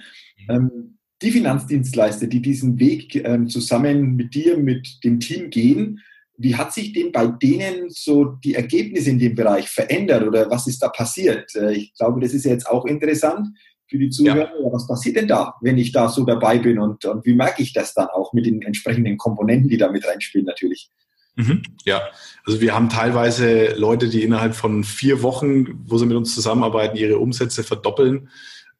[0.49, 6.01] Ähm, die Finanzdienstleister, die diesen Weg ähm, zusammen mit dir, mit dem Team gehen,
[6.37, 10.67] wie hat sich denn bei denen so die Ergebnisse in dem Bereich verändert oder was
[10.67, 11.55] ist da passiert?
[11.55, 13.49] Äh, ich glaube, das ist jetzt auch interessant
[13.89, 14.51] für die Zuhörer.
[14.51, 14.73] Ja.
[14.73, 17.73] Was passiert denn da, wenn ich da so dabei bin und, und wie merke ich
[17.73, 20.91] das dann auch mit den entsprechenden Komponenten, die da mit reinspielen natürlich?
[21.37, 21.63] Mhm.
[21.85, 22.03] Ja,
[22.47, 26.97] also wir haben teilweise Leute, die innerhalb von vier Wochen, wo sie mit uns zusammenarbeiten,
[26.97, 28.29] ihre Umsätze verdoppeln.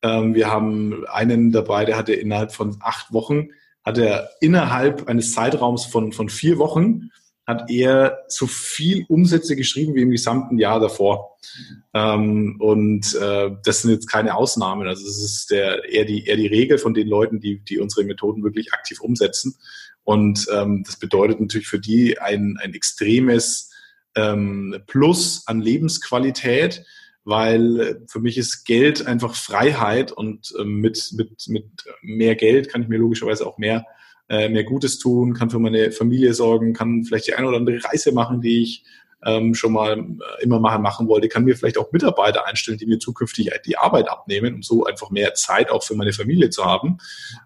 [0.03, 3.49] Ähm, wir haben einen dabei, der hatte innerhalb von acht Wochen,
[3.85, 7.11] hat er innerhalb eines Zeitraums von, von vier Wochen
[7.47, 11.37] hat er so viel Umsätze geschrieben wie im gesamten Jahr davor.
[11.93, 14.89] Ähm, und äh, das sind jetzt keine Ausnahmen.
[14.89, 18.07] Also es ist der, eher, die, eher die Regel von den Leuten, die, die unsere
[18.07, 19.57] Methoden wirklich aktiv umsetzen.
[20.05, 23.71] Und ähm, das bedeutet natürlich für die ein, ein extremes
[24.15, 26.85] ähm, Plus an Lebensqualität,
[27.25, 31.67] weil für mich ist Geld einfach Freiheit und ähm, mit, mit, mit
[32.03, 33.87] mehr Geld kann ich mir logischerweise auch mehr
[34.29, 37.83] äh, mehr Gutes tun, kann für meine Familie sorgen, kann vielleicht die eine oder andere
[37.85, 38.85] Reise machen, die ich
[39.25, 42.87] ähm, schon mal äh, immer mal machen wollte, kann mir vielleicht auch Mitarbeiter einstellen, die
[42.87, 46.65] mir zukünftig die Arbeit abnehmen, um so einfach mehr Zeit auch für meine Familie zu
[46.65, 46.99] haben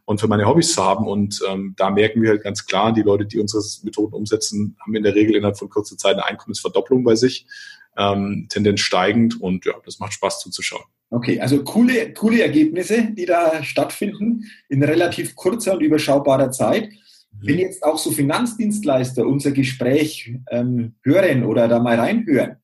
[0.05, 1.07] und für meine Hobbys zu haben.
[1.07, 4.95] Und ähm, da merken wir halt ganz klar, die Leute, die unsere Methoden umsetzen, haben
[4.95, 7.47] in der Regel innerhalb von kurzer Zeit eine Einkommensverdopplung bei sich,
[7.98, 10.84] ähm, Tendenz steigend und ja, das macht Spaß zuzuschauen.
[11.11, 16.90] Okay, also coole, coole Ergebnisse, die da stattfinden in relativ kurzer und überschaubarer Zeit.
[16.90, 17.46] Mhm.
[17.46, 22.56] Wenn jetzt auch so Finanzdienstleister unser Gespräch ähm, hören oder da mal reinhören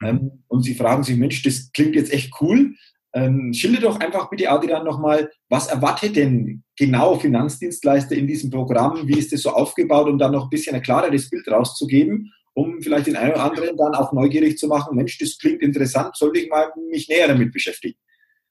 [0.00, 0.08] mhm.
[0.08, 2.74] ähm, und sie fragen sich, Mensch, das klingt jetzt echt cool,
[3.14, 9.06] ähm, schilder doch einfach bitte, Adrian, nochmal, was erwartet denn genau Finanzdienstleister in diesem Programm?
[9.06, 12.32] Wie ist das so aufgebaut, um da noch ein bisschen ein klareres Bild rauszugeben?
[12.54, 16.16] Um vielleicht den einen oder anderen dann auch neugierig zu machen, Mensch, das klingt interessant,
[16.16, 17.98] sollte ich mal mich näher damit beschäftigen.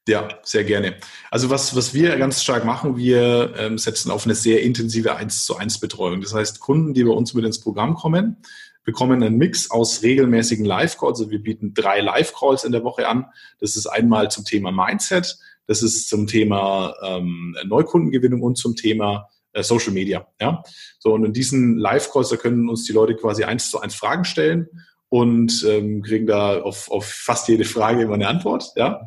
[0.06, 0.96] Ja, sehr gerne.
[1.30, 5.46] Also was, was wir ganz stark machen, wir ähm, setzen auf eine sehr intensive 1
[5.46, 6.20] zu 1 Betreuung.
[6.20, 8.36] Das heißt, Kunden, die bei uns mit ins Programm kommen,
[8.84, 11.20] bekommen einen Mix aus regelmäßigen Live-Calls.
[11.20, 13.26] Also wir bieten drei Live-Calls in der Woche an.
[13.60, 19.30] Das ist einmal zum Thema Mindset, das ist zum Thema ähm, Neukundengewinnung und zum Thema
[19.54, 20.26] äh, Social Media.
[20.40, 20.62] Ja?
[20.98, 24.24] So, und in diesen Live-Calls, da können uns die Leute quasi eins zu eins Fragen
[24.24, 24.68] stellen
[25.08, 28.72] und ähm, kriegen da auf, auf fast jede Frage immer eine Antwort.
[28.76, 29.06] Ja?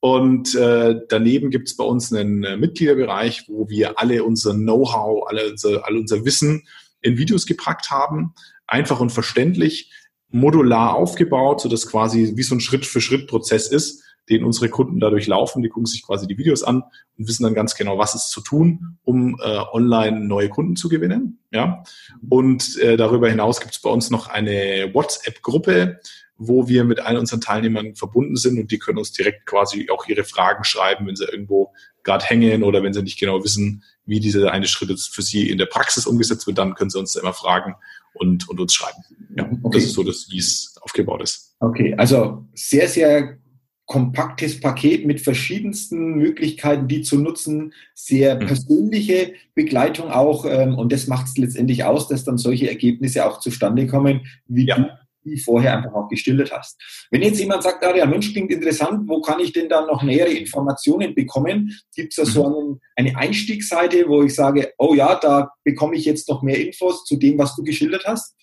[0.00, 5.28] Und äh, daneben gibt es bei uns einen äh, Mitgliederbereich, wo wir alle unser Know-how,
[5.28, 6.66] alle unser, all unser Wissen
[7.02, 8.34] in Videos gepackt haben,
[8.66, 9.92] einfach und verständlich,
[10.30, 15.62] modular aufgebaut, so dass quasi wie so ein Schritt-für-Schritt-Prozess ist, den unsere Kunden dadurch laufen.
[15.62, 16.82] Die gucken sich quasi die Videos an
[17.18, 20.88] und wissen dann ganz genau, was ist zu tun, um äh, online neue Kunden zu
[20.88, 21.40] gewinnen.
[21.50, 21.82] Ja?
[22.28, 26.00] Und äh, darüber hinaus gibt es bei uns noch eine WhatsApp-Gruppe,
[26.36, 30.06] wo wir mit allen unseren Teilnehmern verbunden sind und die können uns direkt quasi auch
[30.08, 34.18] ihre Fragen schreiben, wenn sie irgendwo gerade hängen oder wenn sie nicht genau wissen, wie
[34.18, 37.14] dieser eine Schritt jetzt für Sie in der Praxis umgesetzt wird, dann können Sie uns
[37.14, 37.76] immer fragen
[38.14, 38.98] und, und uns schreiben.
[39.36, 39.78] Ja, okay.
[39.78, 41.54] Das ist so, wie es aufgebaut ist.
[41.60, 43.38] Okay, also sehr, sehr
[43.86, 48.46] kompaktes Paket mit verschiedensten Möglichkeiten, die zu nutzen, sehr mhm.
[48.46, 50.46] persönliche Begleitung auch.
[50.46, 54.66] Ähm, und das macht es letztendlich aus, dass dann solche Ergebnisse auch zustande kommen, wie
[54.66, 54.76] ja.
[54.76, 54.88] du
[55.24, 56.80] die vorher einfach auch gestillt hast.
[57.10, 60.02] Wenn jetzt jemand sagt, ah, der Mensch klingt interessant, wo kann ich denn dann noch
[60.02, 61.78] nähere Informationen bekommen?
[61.94, 62.80] Gibt es da so mhm.
[62.96, 67.04] einen, eine Einstiegsseite, wo ich sage, oh ja, da bekomme ich jetzt noch mehr Infos
[67.04, 68.34] zu dem, was du geschildert hast?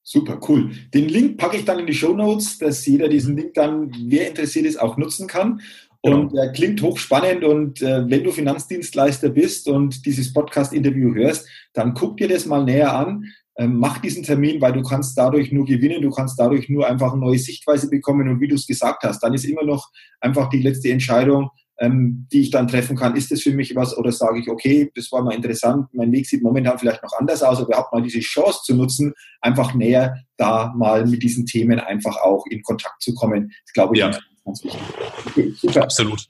[0.07, 0.69] Super, cool.
[0.93, 4.27] Den Link packe ich dann in die Show Notes, dass jeder diesen Link dann, wer
[4.27, 5.61] interessiert ist, auch nutzen kann.
[6.05, 6.43] Und genau.
[6.43, 7.43] äh, klingt hochspannend.
[7.43, 12.63] Und äh, wenn du Finanzdienstleister bist und dieses Podcast-Interview hörst, dann guck dir das mal
[12.63, 13.25] näher an.
[13.57, 17.13] Ähm, mach diesen Termin, weil du kannst dadurch nur gewinnen, du kannst dadurch nur einfach
[17.13, 18.29] eine neue Sichtweise bekommen.
[18.29, 19.89] Und wie du es gesagt hast, dann ist immer noch
[20.19, 23.15] einfach die letzte Entscheidung, ähm, die ich dann treffen kann.
[23.15, 26.27] Ist das für mich was oder sage ich, okay, das war mal interessant, mein Weg
[26.27, 30.15] sieht momentan vielleicht noch anders aus, aber überhaupt mal diese Chance zu nutzen, einfach näher
[30.37, 34.11] da mal mit diesen Themen einfach auch in Kontakt zu kommen, ist, glaube ich, ja.
[34.45, 34.81] Ganz wichtig.
[35.25, 35.83] Okay, super.
[35.83, 36.27] Absolut.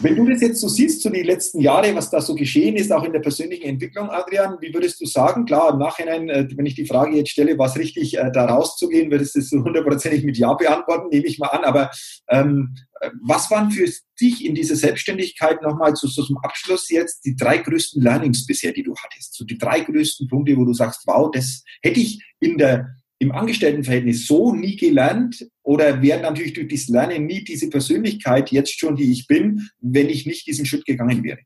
[0.00, 2.90] Wenn du das jetzt so siehst, so die letzten Jahre, was da so geschehen ist,
[2.90, 5.44] auch in der persönlichen Entwicklung, Adrian, wie würdest du sagen?
[5.44, 9.12] Klar, im Nachhinein, äh, wenn ich die Frage jetzt stelle, was richtig äh, da rauszugehen,
[9.12, 11.62] würdest du es so hundertprozentig mit Ja beantworten, nehme ich mal an.
[11.62, 11.90] Aber
[12.28, 12.74] ähm,
[13.22, 13.88] was waren für
[14.20, 18.72] dich in dieser Selbstständigkeit nochmal zu, so zum Abschluss jetzt die drei größten Learnings bisher,
[18.72, 19.34] die du hattest?
[19.34, 23.32] So die drei größten Punkte, wo du sagst, wow, das hätte ich in der im
[23.32, 28.96] Angestelltenverhältnis so nie gelernt oder wäre natürlich durch das Lernen nie diese Persönlichkeit jetzt schon,
[28.96, 31.38] die ich bin, wenn ich nicht diesen Schritt gegangen wäre?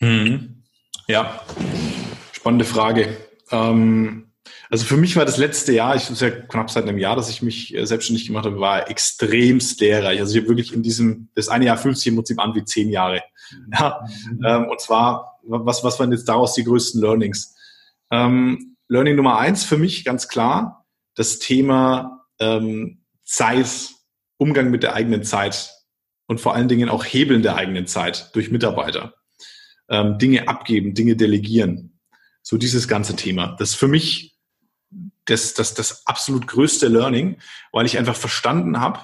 [0.00, 0.62] Mhm.
[1.08, 1.44] Ja,
[2.32, 3.16] spannende Frage.
[3.50, 4.26] Ähm,
[4.70, 7.28] also für mich war das letzte Jahr, ich ist ja knapp seit einem Jahr, dass
[7.28, 10.20] ich mich äh, selbstständig gemacht habe, war extremst lehrreich.
[10.20, 12.64] Also ich habe wirklich in diesem, das eine Jahr fühlt sich im Prinzip an wie
[12.64, 13.22] zehn Jahre.
[13.72, 14.44] Ja, mhm.
[14.44, 17.54] ähm, und zwar, was, was waren jetzt daraus die größten Learnings?
[18.10, 23.90] Ähm, Learning Nummer eins für mich ganz klar, das Thema ähm, Zeit,
[24.38, 25.72] Umgang mit der eigenen Zeit
[26.26, 29.14] und vor allen Dingen auch Hebeln der eigenen Zeit durch Mitarbeiter.
[29.88, 31.98] Ähm, Dinge abgeben, Dinge delegieren.
[32.42, 33.56] So dieses ganze Thema.
[33.58, 34.36] Das ist für mich
[35.24, 37.38] das, das, das absolut größte Learning,
[37.72, 39.00] weil ich einfach verstanden habe,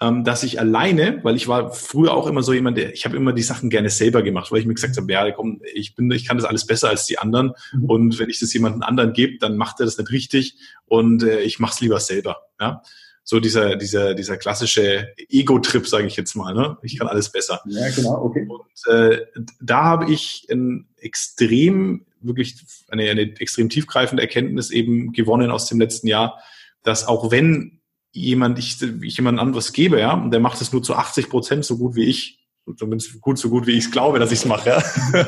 [0.00, 3.16] ähm, dass ich alleine, weil ich war früher auch immer so jemand, der, ich habe
[3.16, 6.10] immer die Sachen gerne selber gemacht, weil ich mir gesagt habe, ja, komm, ich bin,
[6.10, 7.84] ich kann das alles besser als die anderen mhm.
[7.84, 11.40] und wenn ich das jemandem anderen gebe, dann macht er das nicht richtig und äh,
[11.40, 12.42] ich mache es lieber selber.
[12.60, 12.82] Ja,
[13.24, 16.54] so dieser dieser dieser klassische Ego-Trip, sage ich jetzt mal.
[16.54, 16.76] Ne?
[16.82, 17.60] Ich kann alles besser.
[17.66, 18.22] Ja, genau.
[18.22, 18.46] Okay.
[18.48, 19.22] Und äh,
[19.60, 22.56] da habe ich ein extrem wirklich
[22.88, 26.40] eine, eine extrem tiefgreifende Erkenntnis eben gewonnen aus dem letzten Jahr,
[26.82, 27.75] dass auch wenn
[28.16, 31.64] jemand, ich, ich jemand anderes gebe, ja, und der macht es nur zu 80 Prozent
[31.64, 32.40] so gut wie ich,
[32.76, 34.82] zumindest gut so gut wie ich es glaube, dass ich es mache, ja,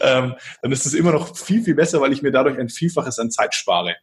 [0.00, 3.18] ähm, dann ist es immer noch viel, viel besser, weil ich mir dadurch ein Vielfaches
[3.18, 3.96] an Zeit spare.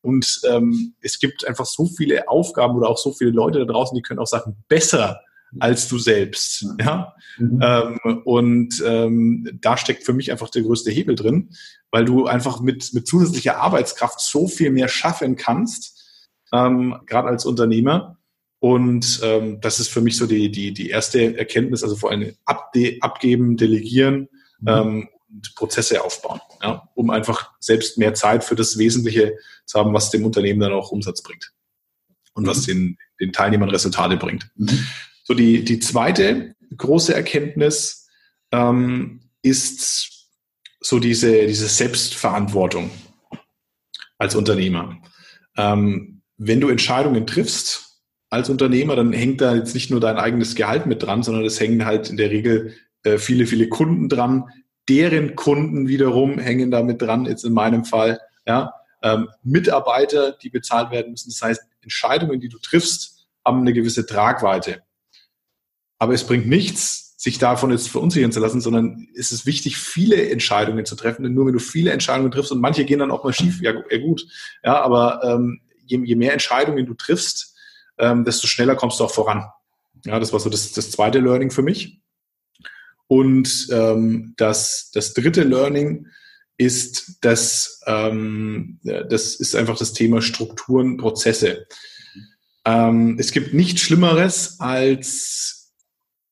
[0.00, 3.96] Und ähm, es gibt einfach so viele Aufgaben oder auch so viele Leute da draußen,
[3.96, 5.20] die können auch Sachen besser
[5.58, 6.66] als du selbst.
[6.80, 7.14] Ja?
[7.38, 7.60] Mhm.
[7.62, 11.50] Ähm, und ähm, da steckt für mich einfach der größte Hebel drin,
[11.90, 15.97] weil du einfach mit, mit zusätzlicher Arbeitskraft so viel mehr schaffen kannst,
[16.52, 18.18] ähm, gerade als Unternehmer.
[18.60, 22.34] Und ähm, das ist für mich so die, die, die erste Erkenntnis, also vor allem
[22.44, 24.28] abde abgeben, delegieren
[24.60, 24.68] mhm.
[24.68, 29.92] ähm, und Prozesse aufbauen, ja, um einfach selbst mehr Zeit für das Wesentliche zu haben,
[29.92, 31.52] was dem Unternehmen dann auch Umsatz bringt
[32.34, 32.48] und mhm.
[32.48, 34.50] was den, den Teilnehmern Resultate bringt.
[34.56, 34.86] Mhm.
[35.22, 38.08] So die, die zweite große Erkenntnis
[38.50, 40.28] ähm, ist
[40.80, 42.90] so diese, diese Selbstverantwortung
[44.16, 45.00] als Unternehmer.
[45.56, 50.54] Ähm, wenn du Entscheidungen triffst als Unternehmer, dann hängt da jetzt nicht nur dein eigenes
[50.54, 54.44] Gehalt mit dran, sondern es hängen halt in der Regel äh, viele, viele Kunden dran.
[54.88, 58.72] Deren Kunden wiederum hängen damit dran, jetzt in meinem Fall, ja,
[59.02, 61.30] ähm, Mitarbeiter, die bezahlt werden müssen.
[61.30, 64.82] Das heißt, Entscheidungen, die du triffst, haben eine gewisse Tragweite.
[65.98, 70.30] Aber es bringt nichts, sich davon jetzt verunsichern zu lassen, sondern es ist wichtig, viele
[70.30, 71.24] Entscheidungen zu treffen.
[71.24, 73.72] Denn nur wenn du viele Entscheidungen triffst und manche gehen dann auch mal schief, ja,
[73.72, 74.26] gut,
[74.62, 77.56] ja, aber ähm, je, je mehr Entscheidungen du triffst,
[77.98, 79.44] ähm, desto schneller kommst du auch voran.
[80.04, 82.00] Ja, das war so das, das zweite Learning für mich.
[83.08, 86.06] Und ähm, das, das dritte Learning
[86.58, 91.66] ist, dass ähm, das ist einfach das Thema Strukturen, Prozesse.
[92.64, 95.72] Ähm, es gibt nichts Schlimmeres als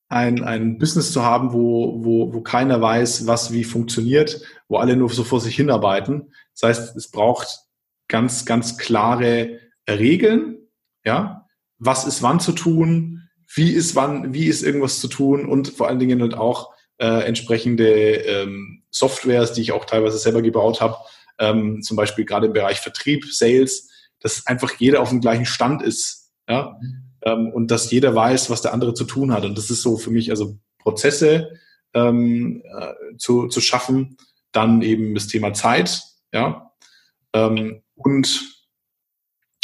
[0.09, 4.95] ein, ein Business zu haben, wo, wo, wo keiner weiß, was wie funktioniert, wo alle
[4.95, 6.33] nur so vor sich hinarbeiten.
[6.53, 7.66] Das heißt, es braucht
[8.07, 10.57] ganz, ganz klare Regeln,
[11.05, 11.45] ja,
[11.79, 15.45] was ist wann zu tun, wie ist wann, wie ist irgendwas zu tun?
[15.45, 20.41] Und vor allen Dingen halt auch äh, entsprechende ähm, Softwares, die ich auch teilweise selber
[20.41, 20.97] gebaut habe,
[21.39, 23.89] ähm, zum Beispiel gerade im Bereich Vertrieb, Sales,
[24.19, 26.79] dass einfach jeder auf dem gleichen Stand ist, ja,
[27.23, 29.45] ähm, und dass jeder weiß, was der andere zu tun hat.
[29.45, 31.51] Und das ist so für mich, also Prozesse
[31.93, 34.17] ähm, äh, zu, zu schaffen,
[34.51, 36.01] dann eben das Thema Zeit,
[36.33, 36.71] ja,
[37.33, 38.57] ähm, und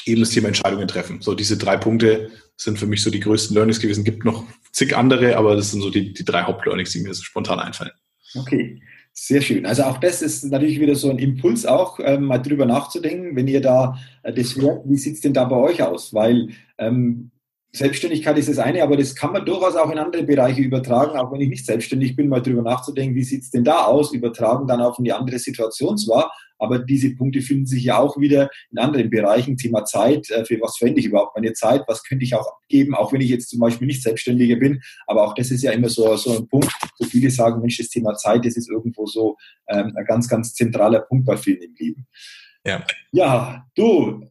[0.05, 1.21] eben das Thema Entscheidungen treffen.
[1.21, 4.03] So diese drei Punkte sind für mich so die größten Learnings gewesen.
[4.03, 7.23] Gibt noch zig andere, aber das sind so die, die drei Hauptlearnings, die mir so
[7.23, 7.93] spontan einfallen.
[8.35, 8.81] Okay.
[9.15, 9.67] Sehr schön.
[9.67, 13.47] Also auch das ist natürlich wieder so ein Impuls auch, ähm, mal drüber nachzudenken, wenn
[13.47, 16.15] ihr da äh, das hört, wie sieht es denn da bei euch aus?
[16.15, 17.29] Weil ähm,
[17.75, 21.31] Selbstständigkeit ist das eine, aber das kann man durchaus auch in andere Bereiche übertragen, auch
[21.31, 24.79] wenn ich nicht selbstständig bin, mal drüber nachzudenken, wie sieht's denn da aus, übertragen dann
[24.79, 29.09] auf eine andere Situation zwar, aber diese Punkte finden sich ja auch wieder in anderen
[29.09, 29.57] Bereichen.
[29.57, 32.93] Thema Zeit, äh, für was verwende ich überhaupt meine Zeit, was könnte ich auch abgeben,
[32.93, 35.89] auch wenn ich jetzt zum Beispiel nicht Selbstständiger bin, aber auch das ist ja immer
[35.89, 39.35] so, so ein Punkt, wo viele sagen, Mensch, das Thema Zeit, das ist irgendwo so
[39.67, 42.05] ähm, ein ganz, ganz zentraler Punkt bei vielen im Leben.
[42.65, 42.85] Ja.
[43.11, 44.25] ja, du,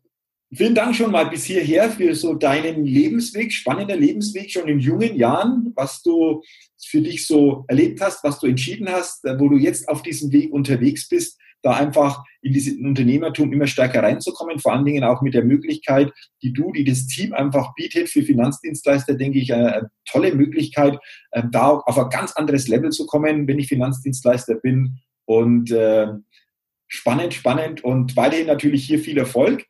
[0.55, 5.17] Vielen Dank schon mal bis hierher für so deinen Lebensweg, spannender Lebensweg schon in jungen
[5.17, 6.43] Jahren, was du
[6.85, 10.53] für dich so erlebt hast, was du entschieden hast, wo du jetzt auf diesem Weg
[10.53, 15.33] unterwegs bist, da einfach in dieses Unternehmertum immer stärker reinzukommen, vor allen Dingen auch mit
[15.33, 16.13] der Möglichkeit,
[16.43, 20.99] die du, die das Team einfach bietet für Finanzdienstleister, denke ich, eine tolle Möglichkeit,
[21.33, 26.09] ähm, da auf ein ganz anderes Level zu kommen, wenn ich Finanzdienstleister bin und äh,
[26.89, 29.65] spannend, spannend und weiterhin natürlich hier viel Erfolg.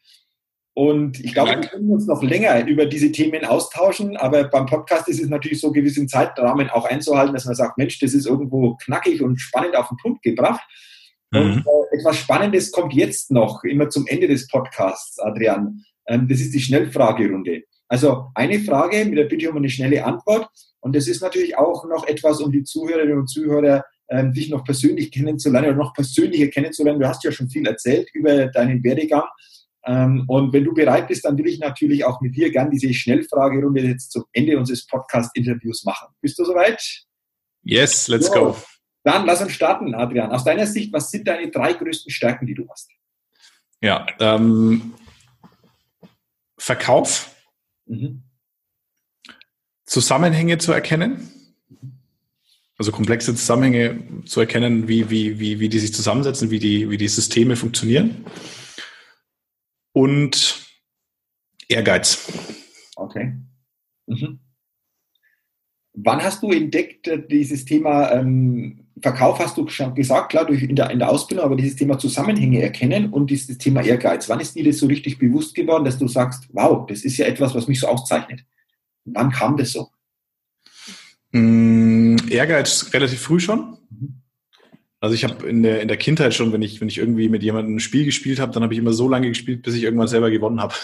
[0.75, 5.07] Und ich glaube, wir können uns noch länger über diese Themen austauschen, aber beim Podcast
[5.09, 8.77] ist es natürlich so, gewissen Zeitrahmen auch einzuhalten, dass man sagt, Mensch, das ist irgendwo
[8.77, 10.63] knackig und spannend auf den Punkt gebracht.
[11.31, 11.41] Mhm.
[11.41, 15.85] Und äh, etwas Spannendes kommt jetzt noch, immer zum Ende des Podcasts, Adrian.
[16.07, 17.65] Ähm, das ist die Schnellfragerunde.
[17.89, 20.49] Also eine Frage mit der Bitte um eine schnelle Antwort.
[20.81, 24.65] Und das ist natürlich auch noch etwas, um die Zuhörerinnen und Zuhörer ähm, dich noch
[24.65, 27.01] persönlich kennenzulernen oder noch persönlicher kennenzulernen.
[27.01, 29.25] Du hast ja schon viel erzählt über deinen Werdegang.
[29.85, 32.93] Ähm, und wenn du bereit bist, dann will ich natürlich auch mit dir gern diese
[32.95, 36.09] Schnellfragerunde jetzt zum Ende unseres Podcast-Interviews machen.
[36.21, 37.05] Bist du soweit?
[37.65, 38.57] Yes, let's so, go.
[39.03, 40.31] Dann lass uns starten, Adrian.
[40.31, 42.91] Aus deiner Sicht, was sind deine drei größten Stärken, die du hast?
[43.81, 44.95] Ja, ähm,
[46.57, 47.35] Verkauf,
[47.87, 48.23] mhm.
[49.85, 51.29] Zusammenhänge zu erkennen,
[52.79, 56.97] also komplexe Zusammenhänge zu erkennen, wie, wie, wie, wie die sich zusammensetzen, wie die, wie
[56.97, 58.25] die Systeme funktionieren
[59.93, 60.67] und
[61.69, 62.31] Ehrgeiz.
[62.97, 63.35] Okay.
[64.07, 64.39] Mhm.
[65.95, 70.63] Wann hast du entdeckt, äh, dieses Thema ähm, Verkauf, hast du schon gesagt, klar, durch
[70.63, 74.29] in der, in der Ausbildung, aber dieses Thema Zusammenhänge erkennen und dieses Thema Ehrgeiz.
[74.29, 77.27] Wann ist dir das so richtig bewusst geworden, dass du sagst, wow, das ist ja
[77.27, 78.45] etwas, was mich so auszeichnet?
[79.05, 79.89] Wann kam das so?
[81.33, 83.77] Mm, Ehrgeiz relativ früh schon.
[85.03, 87.43] Also ich habe in der, in der Kindheit schon, wenn ich, wenn ich irgendwie mit
[87.43, 90.07] jemandem ein Spiel gespielt habe, dann habe ich immer so lange gespielt, bis ich irgendwann
[90.07, 90.75] selber gewonnen habe.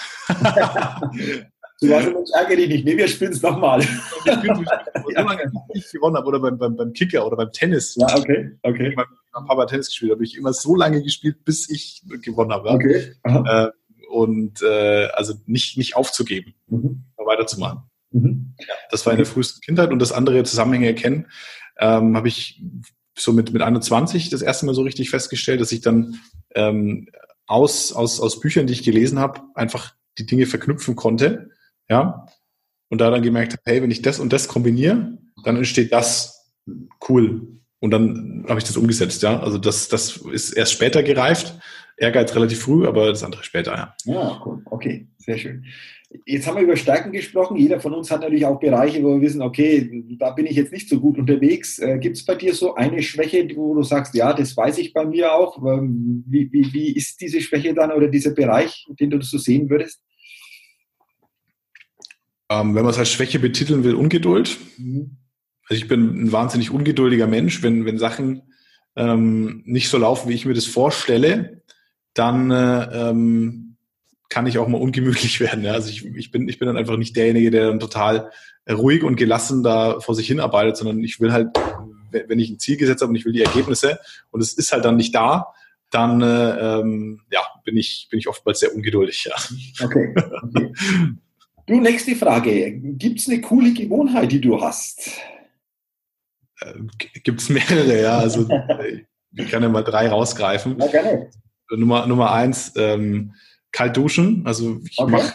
[1.81, 2.85] du warst immer ärgere dich nicht.
[2.85, 3.81] Nee, wir spielen es nochmal.
[3.81, 6.27] so lange, ich gewonnen habe.
[6.27, 7.95] Oder beim, beim, beim Kicker oder beim Tennis.
[7.95, 8.59] Ja, okay.
[8.63, 8.89] okay.
[8.91, 12.71] Ich habe Papa Tennis gespielt, habe ich immer so lange gespielt, bis ich gewonnen habe.
[12.71, 13.13] Okay.
[13.23, 13.69] Äh,
[14.11, 17.05] und äh, also nicht, nicht aufzugeben, mhm.
[17.25, 17.83] weiterzumachen.
[18.11, 18.55] Mhm.
[18.59, 21.27] Ja, das war in der frühesten Kindheit und das andere Zusammenhänge erkennen,
[21.79, 22.61] ähm, habe ich
[23.19, 26.21] so mit, mit 21 das erste Mal so richtig festgestellt, dass ich dann
[26.55, 27.09] ähm,
[27.47, 31.51] aus, aus, aus Büchern, die ich gelesen habe, einfach die Dinge verknüpfen konnte.
[31.89, 32.27] Ja.
[32.91, 36.53] Und da dann gemerkt habe, hey, wenn ich das und das kombiniere, dann entsteht das
[37.09, 37.47] cool.
[37.81, 39.41] Und dann habe ich das umgesetzt, ja.
[39.41, 41.55] Also das, das ist erst später gereift.
[41.97, 43.95] Ehrgeiz relativ früh, aber das andere später, ja.
[44.05, 44.63] Ja, cool.
[44.67, 45.65] Okay, sehr schön.
[46.25, 47.59] Jetzt haben wir über Stärken gesprochen.
[47.59, 50.73] Jeder von uns hat natürlich auch Bereiche, wo wir wissen, okay, da bin ich jetzt
[50.73, 51.79] nicht so gut unterwegs.
[51.79, 54.95] Äh, Gibt es bei dir so eine Schwäche, wo du sagst, ja, das weiß ich
[54.95, 55.59] bei mir auch?
[55.59, 59.69] Ähm, wie, wie, wie ist diese Schwäche dann oder dieser Bereich, den du so sehen
[59.69, 60.01] würdest?
[62.49, 64.57] Ähm, wenn man es als Schwäche betiteln will, Ungeduld.
[64.79, 65.19] Mhm.
[65.69, 67.63] Also ich bin ein wahnsinnig ungeduldiger Mensch.
[67.63, 68.43] Wenn, wenn Sachen
[68.97, 71.63] ähm, nicht so laufen, wie ich mir das vorstelle,
[72.15, 73.68] dann äh, ähm,
[74.29, 75.65] kann ich auch mal ungemütlich werden.
[75.65, 75.73] Ja?
[75.73, 78.31] Also ich, ich, bin, ich bin dann einfach nicht derjenige, der dann total
[78.69, 81.49] ruhig und gelassen da vor sich hinarbeitet, sondern ich will halt,
[82.11, 83.99] wenn ich ein Ziel gesetzt habe und ich will die Ergebnisse
[84.31, 85.55] und es ist halt dann nicht da,
[85.91, 89.25] dann äh, ähm, ja, bin ich, bin ich oftmals sehr ungeduldig.
[89.25, 89.87] Ja.
[89.87, 90.15] Okay.
[90.43, 90.73] okay.
[91.67, 92.73] Du, nächste Frage.
[92.73, 95.11] Gibt es eine coole Gewohnheit, die du hast?
[96.61, 96.75] Äh,
[97.23, 98.19] Gibt es mehrere, ja.
[98.19, 98.49] Also
[99.33, 100.79] ich kann ja mal drei rausgreifen.
[100.79, 101.31] Ja, gerne.
[101.71, 103.35] Nummer, Nummer eins, ähm,
[103.73, 104.43] kalt duschen.
[104.47, 105.11] Also ich okay.
[105.11, 105.35] mache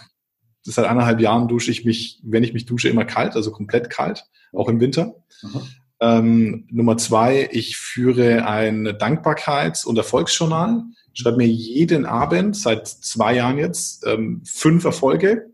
[0.63, 4.25] seit eineinhalb Jahren dusche ich mich, wenn ich mich dusche, immer kalt, also komplett kalt,
[4.53, 5.15] auch im Winter.
[5.41, 5.61] Mhm.
[5.99, 10.84] Ähm, Nummer zwei, ich führe ein Dankbarkeits- und Erfolgsjournal.
[11.13, 15.53] Ich schreibe mir jeden Abend, seit zwei Jahren jetzt, ähm, fünf Erfolge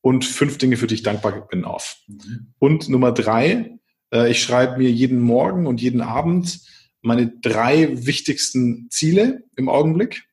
[0.00, 1.96] und fünf Dinge, für die ich dankbar bin, auf.
[2.06, 2.52] Mhm.
[2.58, 3.78] Und Nummer drei,
[4.12, 6.60] äh, ich schreibe mir jeden Morgen und jeden Abend
[7.02, 10.24] meine drei wichtigsten Ziele im Augenblick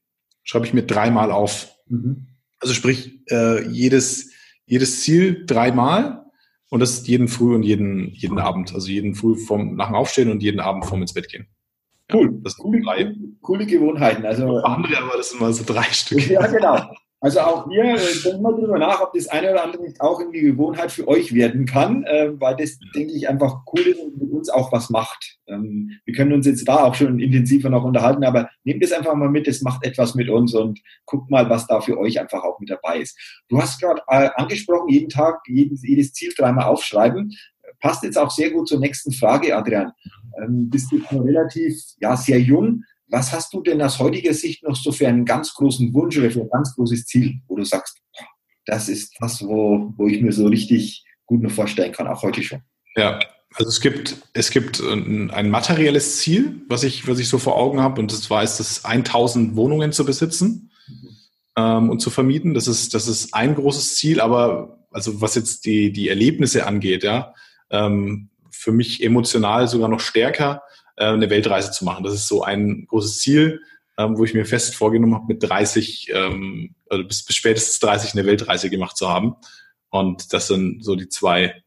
[0.43, 1.75] schreibe ich mir dreimal auf.
[1.87, 2.27] Mhm.
[2.59, 4.31] Also sprich, äh, jedes,
[4.65, 6.25] jedes Ziel dreimal
[6.69, 8.73] und das jeden Früh und jeden, jeden Abend.
[8.73, 11.47] Also jeden Früh vom, nach dem Aufstehen und jeden Abend vorm ins Bett gehen.
[12.13, 12.39] Cool.
[12.43, 13.15] das sind coole, drei.
[13.41, 14.25] coole Gewohnheiten.
[14.25, 16.29] Also, andere, aber das sind mal so drei Stück.
[16.29, 16.93] Ja, genau.
[17.24, 20.19] Also auch wir äh, denken mal drüber nach, ob das eine oder andere nicht auch
[20.19, 23.99] in die Gewohnheit für euch werden kann, äh, weil das, denke ich, einfach cool ist
[23.99, 25.38] und mit uns auch was macht.
[25.45, 29.13] Ähm, wir können uns jetzt da auch schon intensiver noch unterhalten, aber nehmt es einfach
[29.13, 32.43] mal mit, es macht etwas mit uns und guckt mal, was da für euch einfach
[32.43, 33.43] auch mit dabei ist.
[33.49, 37.38] Du hast gerade äh, angesprochen, jeden Tag jedes, jedes Ziel dreimal aufschreiben.
[37.82, 39.91] Passt jetzt auch sehr gut zur nächsten Frage, Adrian.
[40.41, 44.76] Ähm, bist du relativ, ja, sehr jung was hast du denn aus heutiger Sicht noch
[44.76, 47.97] so für einen ganz großen Wunsch oder für ein ganz großes Ziel, wo du sagst,
[48.66, 52.41] das ist das, wo, wo ich mir so richtig gut noch vorstellen kann, auch heute
[52.41, 52.62] schon?
[52.95, 53.20] Ja,
[53.55, 57.82] also es gibt, es gibt ein, materielles Ziel, was ich, was ich so vor Augen
[57.82, 60.72] habe, und das war es, 1000 Wohnungen zu besitzen
[61.57, 62.53] ähm, und zu vermieten.
[62.53, 67.03] Das ist, das ist ein großes Ziel, aber also was jetzt die, die Erlebnisse angeht,
[67.03, 67.34] ja,
[67.70, 70.62] ähm, für mich emotional sogar noch stärker
[71.05, 72.03] eine Weltreise zu machen.
[72.03, 73.61] Das ist so ein großes Ziel,
[73.97, 78.13] ähm, wo ich mir fest vorgenommen habe, mit 30, ähm, also bis, bis spätestens 30
[78.13, 79.35] eine Weltreise gemacht zu haben.
[79.89, 81.63] Und das sind so die zwei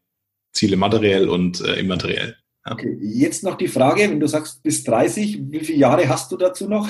[0.51, 2.35] Ziele, materiell und äh, immateriell.
[2.65, 2.71] Ja.
[2.71, 6.37] Okay, jetzt noch die Frage, wenn du sagst bis 30, wie viele Jahre hast du
[6.37, 6.89] dazu noch?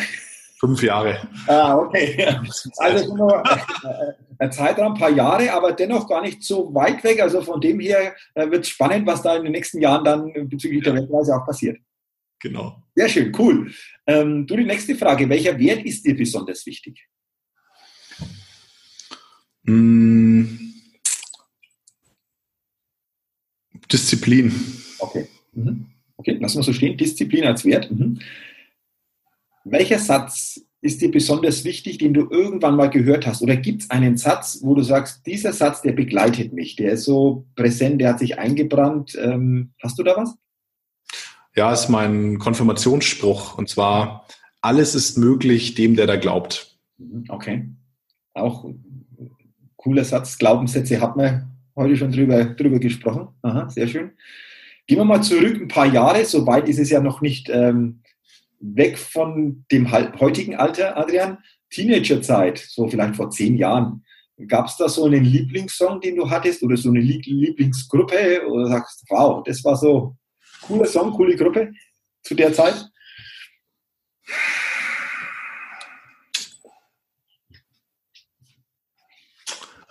[0.57, 1.27] Fünf Jahre.
[1.47, 2.39] Ah, okay.
[2.77, 7.21] Also nur äh, ein Zeitraum, ein paar Jahre, aber dennoch gar nicht so weit weg.
[7.21, 10.49] Also von dem her äh, wird es spannend, was da in den nächsten Jahren dann
[10.49, 11.77] bezüglich der Weltreise auch passiert.
[12.45, 12.79] Genau.
[12.93, 13.71] Sehr schön, cool.
[14.05, 15.27] Ähm, du, die nächste Frage.
[15.27, 17.07] Welcher Wert ist dir besonders wichtig?
[19.63, 20.43] Mm.
[23.91, 24.53] Disziplin.
[24.99, 25.27] Okay.
[25.53, 25.87] Mhm.
[26.17, 26.95] Okay, lassen wir so stehen.
[26.95, 27.89] Disziplin als Wert.
[27.89, 28.19] Mhm.
[29.63, 33.41] Welcher Satz ist dir besonders wichtig, den du irgendwann mal gehört hast?
[33.41, 37.05] Oder gibt es einen Satz, wo du sagst, dieser Satz, der begleitet mich, der ist
[37.05, 39.17] so präsent, der hat sich eingebrannt.
[39.19, 40.37] Ähm, hast du da was?
[41.55, 43.57] Ja, ist mein Konfirmationsspruch.
[43.57, 44.27] Und zwar,
[44.61, 46.77] alles ist möglich dem, der da glaubt.
[47.29, 47.69] Okay.
[48.33, 48.69] Auch
[49.77, 50.37] cooler Satz.
[50.37, 53.29] Glaubenssätze hat man heute schon drüber, drüber gesprochen.
[53.41, 54.11] Aha, sehr schön.
[54.87, 56.25] Gehen wir mal zurück ein paar Jahre.
[56.25, 58.01] So weit ist es ja noch nicht ähm,
[58.59, 61.37] weg von dem heutigen Alter, Adrian.
[61.69, 64.03] Teenagerzeit, so vielleicht vor zehn Jahren.
[64.47, 69.05] Gab es da so einen Lieblingssong, den du hattest oder so eine Lieblingsgruppe oder sagst,
[69.09, 70.15] wow, das war so
[70.67, 71.73] Cooler Song, coole Gruppe
[72.23, 72.89] zu der Zeit.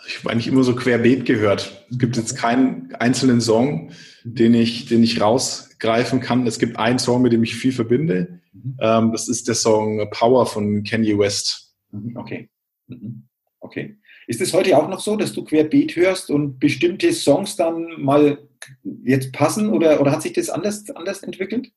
[0.07, 1.87] Ich habe eigentlich immer so querbeet gehört.
[1.91, 3.93] Es gibt jetzt keinen einzelnen Song,
[4.25, 6.47] den ich, den ich rausgreifen kann.
[6.47, 8.41] Es gibt einen Song, mit dem ich viel verbinde.
[8.81, 11.77] Ähm, das ist der Song Power von Kanye West.
[11.91, 12.51] Mhm, okay.
[12.87, 13.29] Mhm.
[13.61, 13.99] Okay.
[14.27, 18.39] Ist es heute auch noch so, dass du querbeet hörst und bestimmte Songs dann mal
[19.05, 21.68] jetzt passen oder, oder hat sich das anders, anders entwickelt?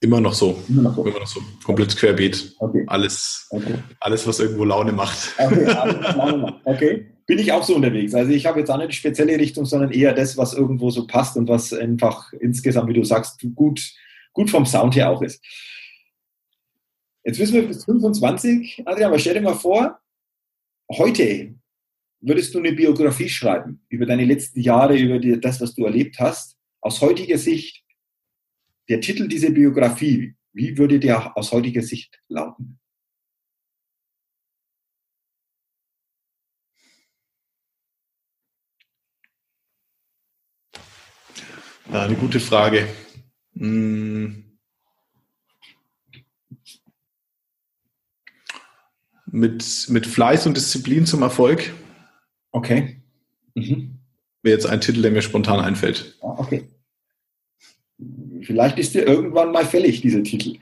[0.00, 0.62] Immer noch so.
[0.68, 1.04] Immer noch so.
[1.04, 1.40] Immer noch so.
[1.64, 2.54] Komplett querbeet.
[2.60, 2.84] Okay.
[2.86, 3.74] Alles, okay.
[4.00, 5.34] alles, was irgendwo Laune macht.
[5.38, 6.54] Okay, alles, Laune macht.
[6.64, 7.06] okay.
[7.26, 8.14] Bin ich auch so unterwegs.
[8.14, 11.06] Also ich habe jetzt auch nicht eine spezielle Richtung, sondern eher das, was irgendwo so
[11.06, 13.92] passt und was einfach insgesamt, wie du sagst, gut,
[14.32, 15.44] gut vom Sound her auch ist.
[17.24, 19.98] Jetzt wissen wir bis 25, Adrian, aber stell dir mal vor,
[20.90, 21.54] heute
[22.20, 26.18] würdest du eine Biografie schreiben über deine letzten Jahre, über die, das, was du erlebt
[26.18, 26.56] hast.
[26.80, 27.84] Aus heutiger Sicht,
[28.88, 32.78] der Titel dieser Biografie, wie würde der aus heutiger Sicht lauten?
[41.90, 42.86] Eine gute Frage.
[43.54, 44.47] Hm.
[49.30, 51.72] Mit, mit Fleiß und Disziplin zum Erfolg.
[52.52, 53.00] Okay.
[53.54, 53.98] Mhm.
[54.42, 56.16] Wäre jetzt ein Titel, der mir spontan einfällt.
[56.22, 56.68] Ah, okay.
[58.42, 60.56] Vielleicht ist dir irgendwann mal fällig, dieser Titel.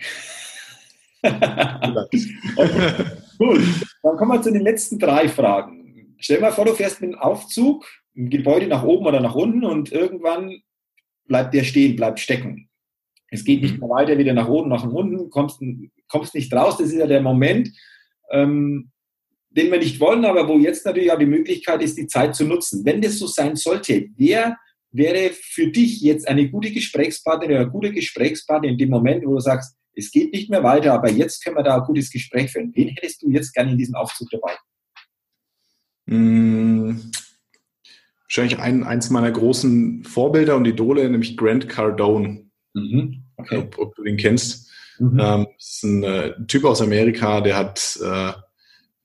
[1.23, 3.05] okay.
[3.39, 3.62] Cool.
[4.03, 6.14] Dann kommen wir zu den letzten drei Fragen.
[6.19, 7.87] Stell dir mal vor, du fährst mit einem Aufzug,
[8.17, 10.62] ein Gebäude nach oben oder nach unten und irgendwann
[11.27, 12.69] bleibt der stehen, bleibt stecken.
[13.29, 15.61] Es geht nicht mehr weiter, wieder nach oben, nach unten, kommst,
[16.09, 16.79] kommst nicht raus.
[16.79, 17.71] Das ist ja der Moment,
[18.31, 18.91] ähm,
[19.51, 22.45] den wir nicht wollen, aber wo jetzt natürlich auch die Möglichkeit ist, die Zeit zu
[22.45, 22.85] nutzen.
[22.85, 24.57] Wenn das so sein sollte, wer
[24.93, 29.35] wäre für dich jetzt eine gute Gesprächspartnerin oder ein guter Gesprächspartner in dem Moment, wo
[29.35, 32.53] du sagst, es geht nicht mehr weiter, aber jetzt können wir da ein gutes Gespräch
[32.53, 32.72] führen.
[32.74, 34.53] Wen hättest du jetzt gerne in diesem Aufzug dabei?
[36.07, 37.01] Mmh,
[38.24, 42.47] wahrscheinlich ein, eins meiner großen Vorbilder und Idole, nämlich Grant Cardone.
[42.74, 43.24] Mhm.
[43.37, 43.57] Okay.
[43.59, 44.66] Ob, ob, du den kennst.
[44.99, 45.20] Mhm.
[45.20, 48.32] Ähm, das ist ein äh, Typ aus Amerika, der hat äh,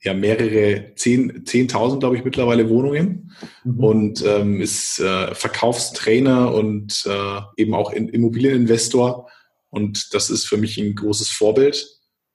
[0.04, 3.32] ja mehrere, zehn, zehntausend, glaube ich, mittlerweile Wohnungen
[3.64, 3.80] mhm.
[3.80, 9.30] und ähm, ist äh, Verkaufstrainer und äh, eben auch in, Immobilieninvestor.
[9.70, 11.88] Und das ist für mich ein großes Vorbild.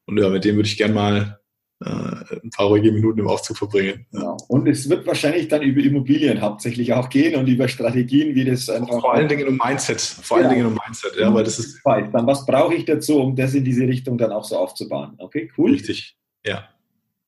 [0.06, 1.40] Und ja, mit dem würde ich gerne mal
[1.80, 4.06] ein paar ruhige Minuten im Aufzug verbringen.
[4.10, 4.20] Ja.
[4.20, 4.36] Genau.
[4.48, 8.68] Und es wird wahrscheinlich dann über Immobilien hauptsächlich auch gehen und über Strategien, wie das
[8.70, 9.00] einfach.
[9.00, 10.00] Vor allen Dingen um Mindset.
[10.00, 11.80] Vor allen Dingen um Mindset, ja, weil das ist.
[11.84, 15.14] Dann was brauche ich dazu, um das in diese Richtung dann auch so aufzubauen?
[15.18, 15.72] Okay, cool.
[15.72, 16.68] Richtig, ja.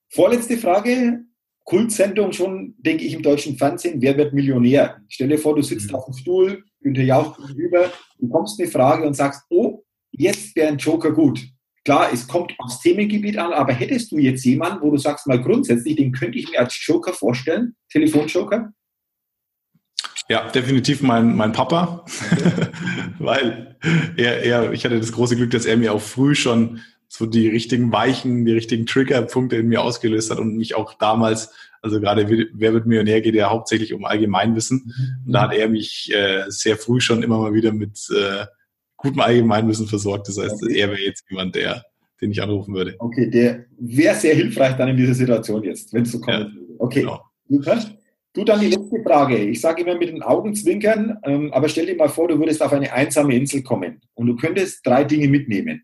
[0.08, 1.24] Vorletzte Frage.
[1.64, 4.00] Kultsendung schon, denke ich, im deutschen Fernsehen.
[4.00, 5.02] Wer wird Millionär?
[5.08, 5.96] Stell dir vor, du sitzt mhm.
[5.96, 10.68] auf dem Stuhl, Günther Jauch gegenüber, du kommst eine Frage und sagst, oh, jetzt wäre
[10.68, 11.46] ein Joker gut.
[11.84, 15.40] Klar, es kommt aufs Themengebiet an, aber hättest du jetzt jemanden, wo du sagst, mal
[15.40, 18.72] grundsätzlich, den könnte ich mir als Joker vorstellen, Telefonjoker?
[20.28, 22.04] Ja, definitiv mein, mein Papa,
[23.18, 23.76] weil
[24.16, 27.48] er, er, ich hatte das große Glück, dass er mir auch früh schon so die
[27.48, 31.50] richtigen Weichen, die richtigen Triggerpunkte in mir ausgelöst hat und mich auch damals,
[31.80, 34.94] also gerade Wer wird Millionär geht ja hauptsächlich um Allgemeinwissen.
[35.24, 38.46] Und da hat er mich äh, sehr früh schon immer mal wieder mit äh,
[38.98, 40.28] gutem Allgemeinwissen versorgt.
[40.28, 40.78] Das heißt, okay.
[40.78, 41.82] er wäre jetzt jemand, der,
[42.20, 42.94] den ich anrufen würde.
[42.98, 46.38] Okay, der wäre sehr hilfreich dann in dieser Situation jetzt, wenn es so kommt.
[46.38, 47.24] Ja, okay, genau.
[48.34, 49.38] Du dann die letzte Frage.
[49.38, 52.62] Ich sage immer mit den Augen zwinkern, ähm, aber stell dir mal vor, du würdest
[52.62, 55.82] auf eine einsame Insel kommen und du könntest drei Dinge mitnehmen.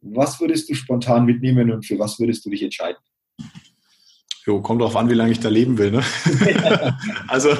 [0.00, 2.96] Was würdest du spontan mitnehmen und für was würdest du dich entscheiden?
[4.46, 5.92] Jo, kommt darauf an, wie lange ich da leben will.
[5.92, 6.02] Ne?
[7.28, 7.50] also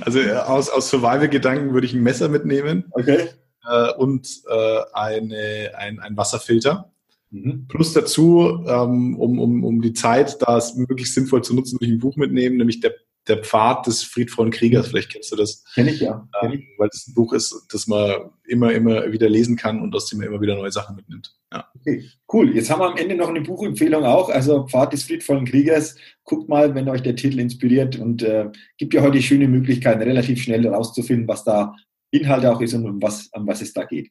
[0.00, 3.28] also aus, aus Survival-Gedanken würde ich ein Messer mitnehmen okay.
[3.68, 6.90] Äh, und äh, eine, ein, ein Wasserfilter.
[7.30, 7.66] Mhm.
[7.68, 11.86] Plus dazu, ähm, um, um, um die Zeit, da es möglichst sinnvoll zu nutzen, würde
[11.86, 12.94] ich ein Buch mitnehmen, nämlich der
[13.28, 15.64] der Pfad des friedvollen Kriegers, vielleicht kennst du das.
[15.74, 16.26] Kenn ich ja.
[16.40, 16.60] Kenn ich.
[16.60, 20.08] Ähm, weil es ein Buch ist, das man immer, immer wieder lesen kann und aus
[20.08, 21.34] dem man immer wieder neue Sachen mitnimmt.
[21.52, 21.66] Ja.
[21.78, 22.54] Okay, cool.
[22.54, 24.28] Jetzt haben wir am Ende noch eine Buchempfehlung auch.
[24.28, 25.96] Also Pfad des friedvollen Kriegers.
[26.24, 30.42] Guckt mal, wenn euch der Titel inspiriert und äh, gibt ja heute schöne Möglichkeiten, relativ
[30.42, 31.74] schnell herauszufinden, was da
[32.10, 34.10] Inhalt auch ist und um was, um was es da geht.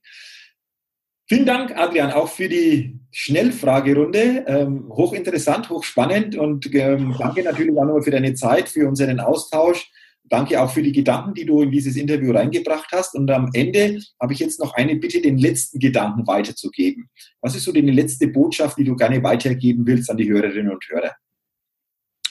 [1.30, 4.46] Vielen Dank, Adrian, auch für die Schnellfragerunde.
[4.48, 9.92] Ähm, hochinteressant, hochspannend und ähm, danke natürlich auch nochmal für deine Zeit, für unseren Austausch.
[10.30, 13.16] Danke auch für die Gedanken, die du in dieses Interview reingebracht hast.
[13.16, 17.10] Und am Ende habe ich jetzt noch eine Bitte, den letzten Gedanken weiterzugeben.
[17.42, 20.84] Was ist so die letzte Botschaft, die du gerne weitergeben willst an die Hörerinnen und
[20.90, 21.14] Hörer?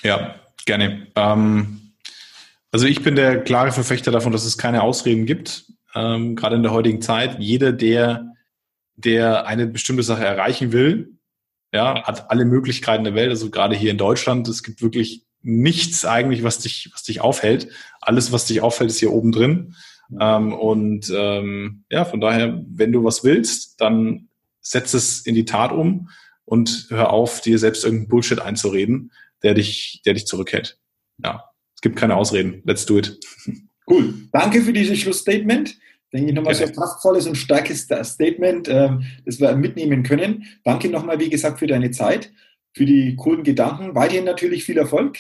[0.03, 1.09] Ja, gerne.
[1.17, 1.86] Ähm,
[2.77, 5.65] also ich bin der klare Verfechter davon, dass es keine Ausreden gibt,
[5.95, 7.39] ähm, gerade in der heutigen Zeit.
[7.39, 8.35] Jeder, der
[8.97, 11.17] der eine bestimmte Sache erreichen will,
[11.73, 16.05] ja, hat alle Möglichkeiten der Welt, also gerade hier in Deutschland, es gibt wirklich nichts
[16.05, 17.69] eigentlich, was dich, was dich aufhält.
[18.03, 19.75] Alles, was dich auffällt, ist hier oben drin.
[20.21, 24.29] Ähm, und ähm, ja, von daher, wenn du was willst, dann
[24.61, 26.11] setz es in die Tat um
[26.45, 29.13] und hör auf, dir selbst irgendeinen Bullshit einzureden,
[29.43, 30.79] der dich, der dich zurückhält.
[31.25, 31.43] Ja,
[31.77, 32.63] es gibt keine Ausreden.
[32.65, 33.19] Let's do it.
[33.89, 34.15] Cool.
[34.33, 35.79] Danke für dieses Schlussstatement
[36.13, 40.45] denke ich, nochmal sehr kraftvolles und starkes Statement, ähm, das wir mitnehmen können.
[40.65, 42.33] Danke nochmal, wie gesagt, für deine Zeit,
[42.75, 43.95] für die coolen Gedanken.
[43.95, 45.19] Weiterhin natürlich viel Erfolg,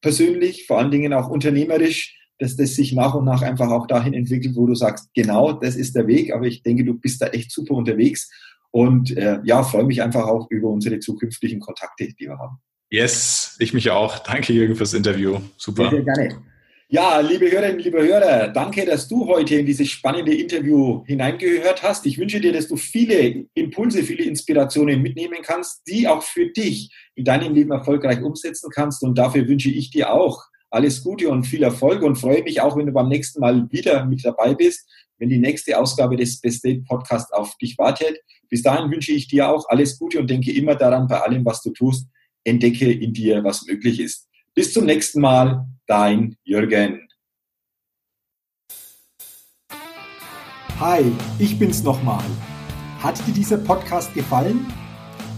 [0.00, 4.12] persönlich, vor allen Dingen auch unternehmerisch, dass das sich nach und nach einfach auch dahin
[4.12, 6.32] entwickelt, wo du sagst, genau, das ist der Weg.
[6.32, 8.30] Aber ich denke, du bist da echt super unterwegs.
[8.70, 12.58] Und äh, ja, freue mich einfach auch über unsere zukünftigen Kontakte, die wir haben.
[12.90, 14.18] Yes, ich mich auch.
[14.20, 15.40] Danke, Jürgen, fürs Interview.
[15.56, 15.90] Super.
[15.90, 16.42] Sehr, sehr gerne.
[16.88, 22.06] Ja, liebe Hörerinnen, liebe Hörer, danke, dass du heute in dieses spannende Interview hineingehört hast.
[22.06, 26.94] Ich wünsche dir, dass du viele Impulse, viele Inspirationen mitnehmen kannst, die auch für dich
[27.16, 29.02] in deinem Leben erfolgreich umsetzen kannst.
[29.02, 32.76] Und dafür wünsche ich dir auch alles Gute und viel Erfolg und freue mich auch,
[32.76, 36.64] wenn du beim nächsten Mal wieder mit dabei bist, wenn die nächste Ausgabe des Best
[36.64, 38.18] Date Podcast auf dich wartet.
[38.48, 41.62] Bis dahin wünsche ich dir auch alles Gute und denke immer daran, bei allem, was
[41.62, 42.06] du tust,
[42.44, 44.28] entdecke in dir, was möglich ist.
[44.54, 47.08] Bis zum nächsten Mal, dein Jürgen.
[50.80, 51.04] Hi,
[51.38, 52.24] ich bin's nochmal.
[53.00, 54.66] Hat dir dieser Podcast gefallen?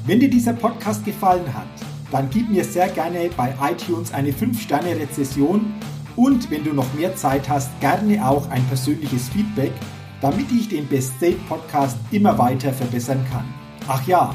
[0.06, 1.66] Wenn dir dieser Podcast gefallen hat,
[2.10, 5.74] dann gib mir sehr gerne bei iTunes eine 5-Sterne-Rezession
[6.16, 9.72] und wenn du noch mehr Zeit hast, gerne auch ein persönliches Feedback,
[10.20, 13.44] damit ich den Best State Podcast immer weiter verbessern kann.
[13.88, 14.34] Ach ja,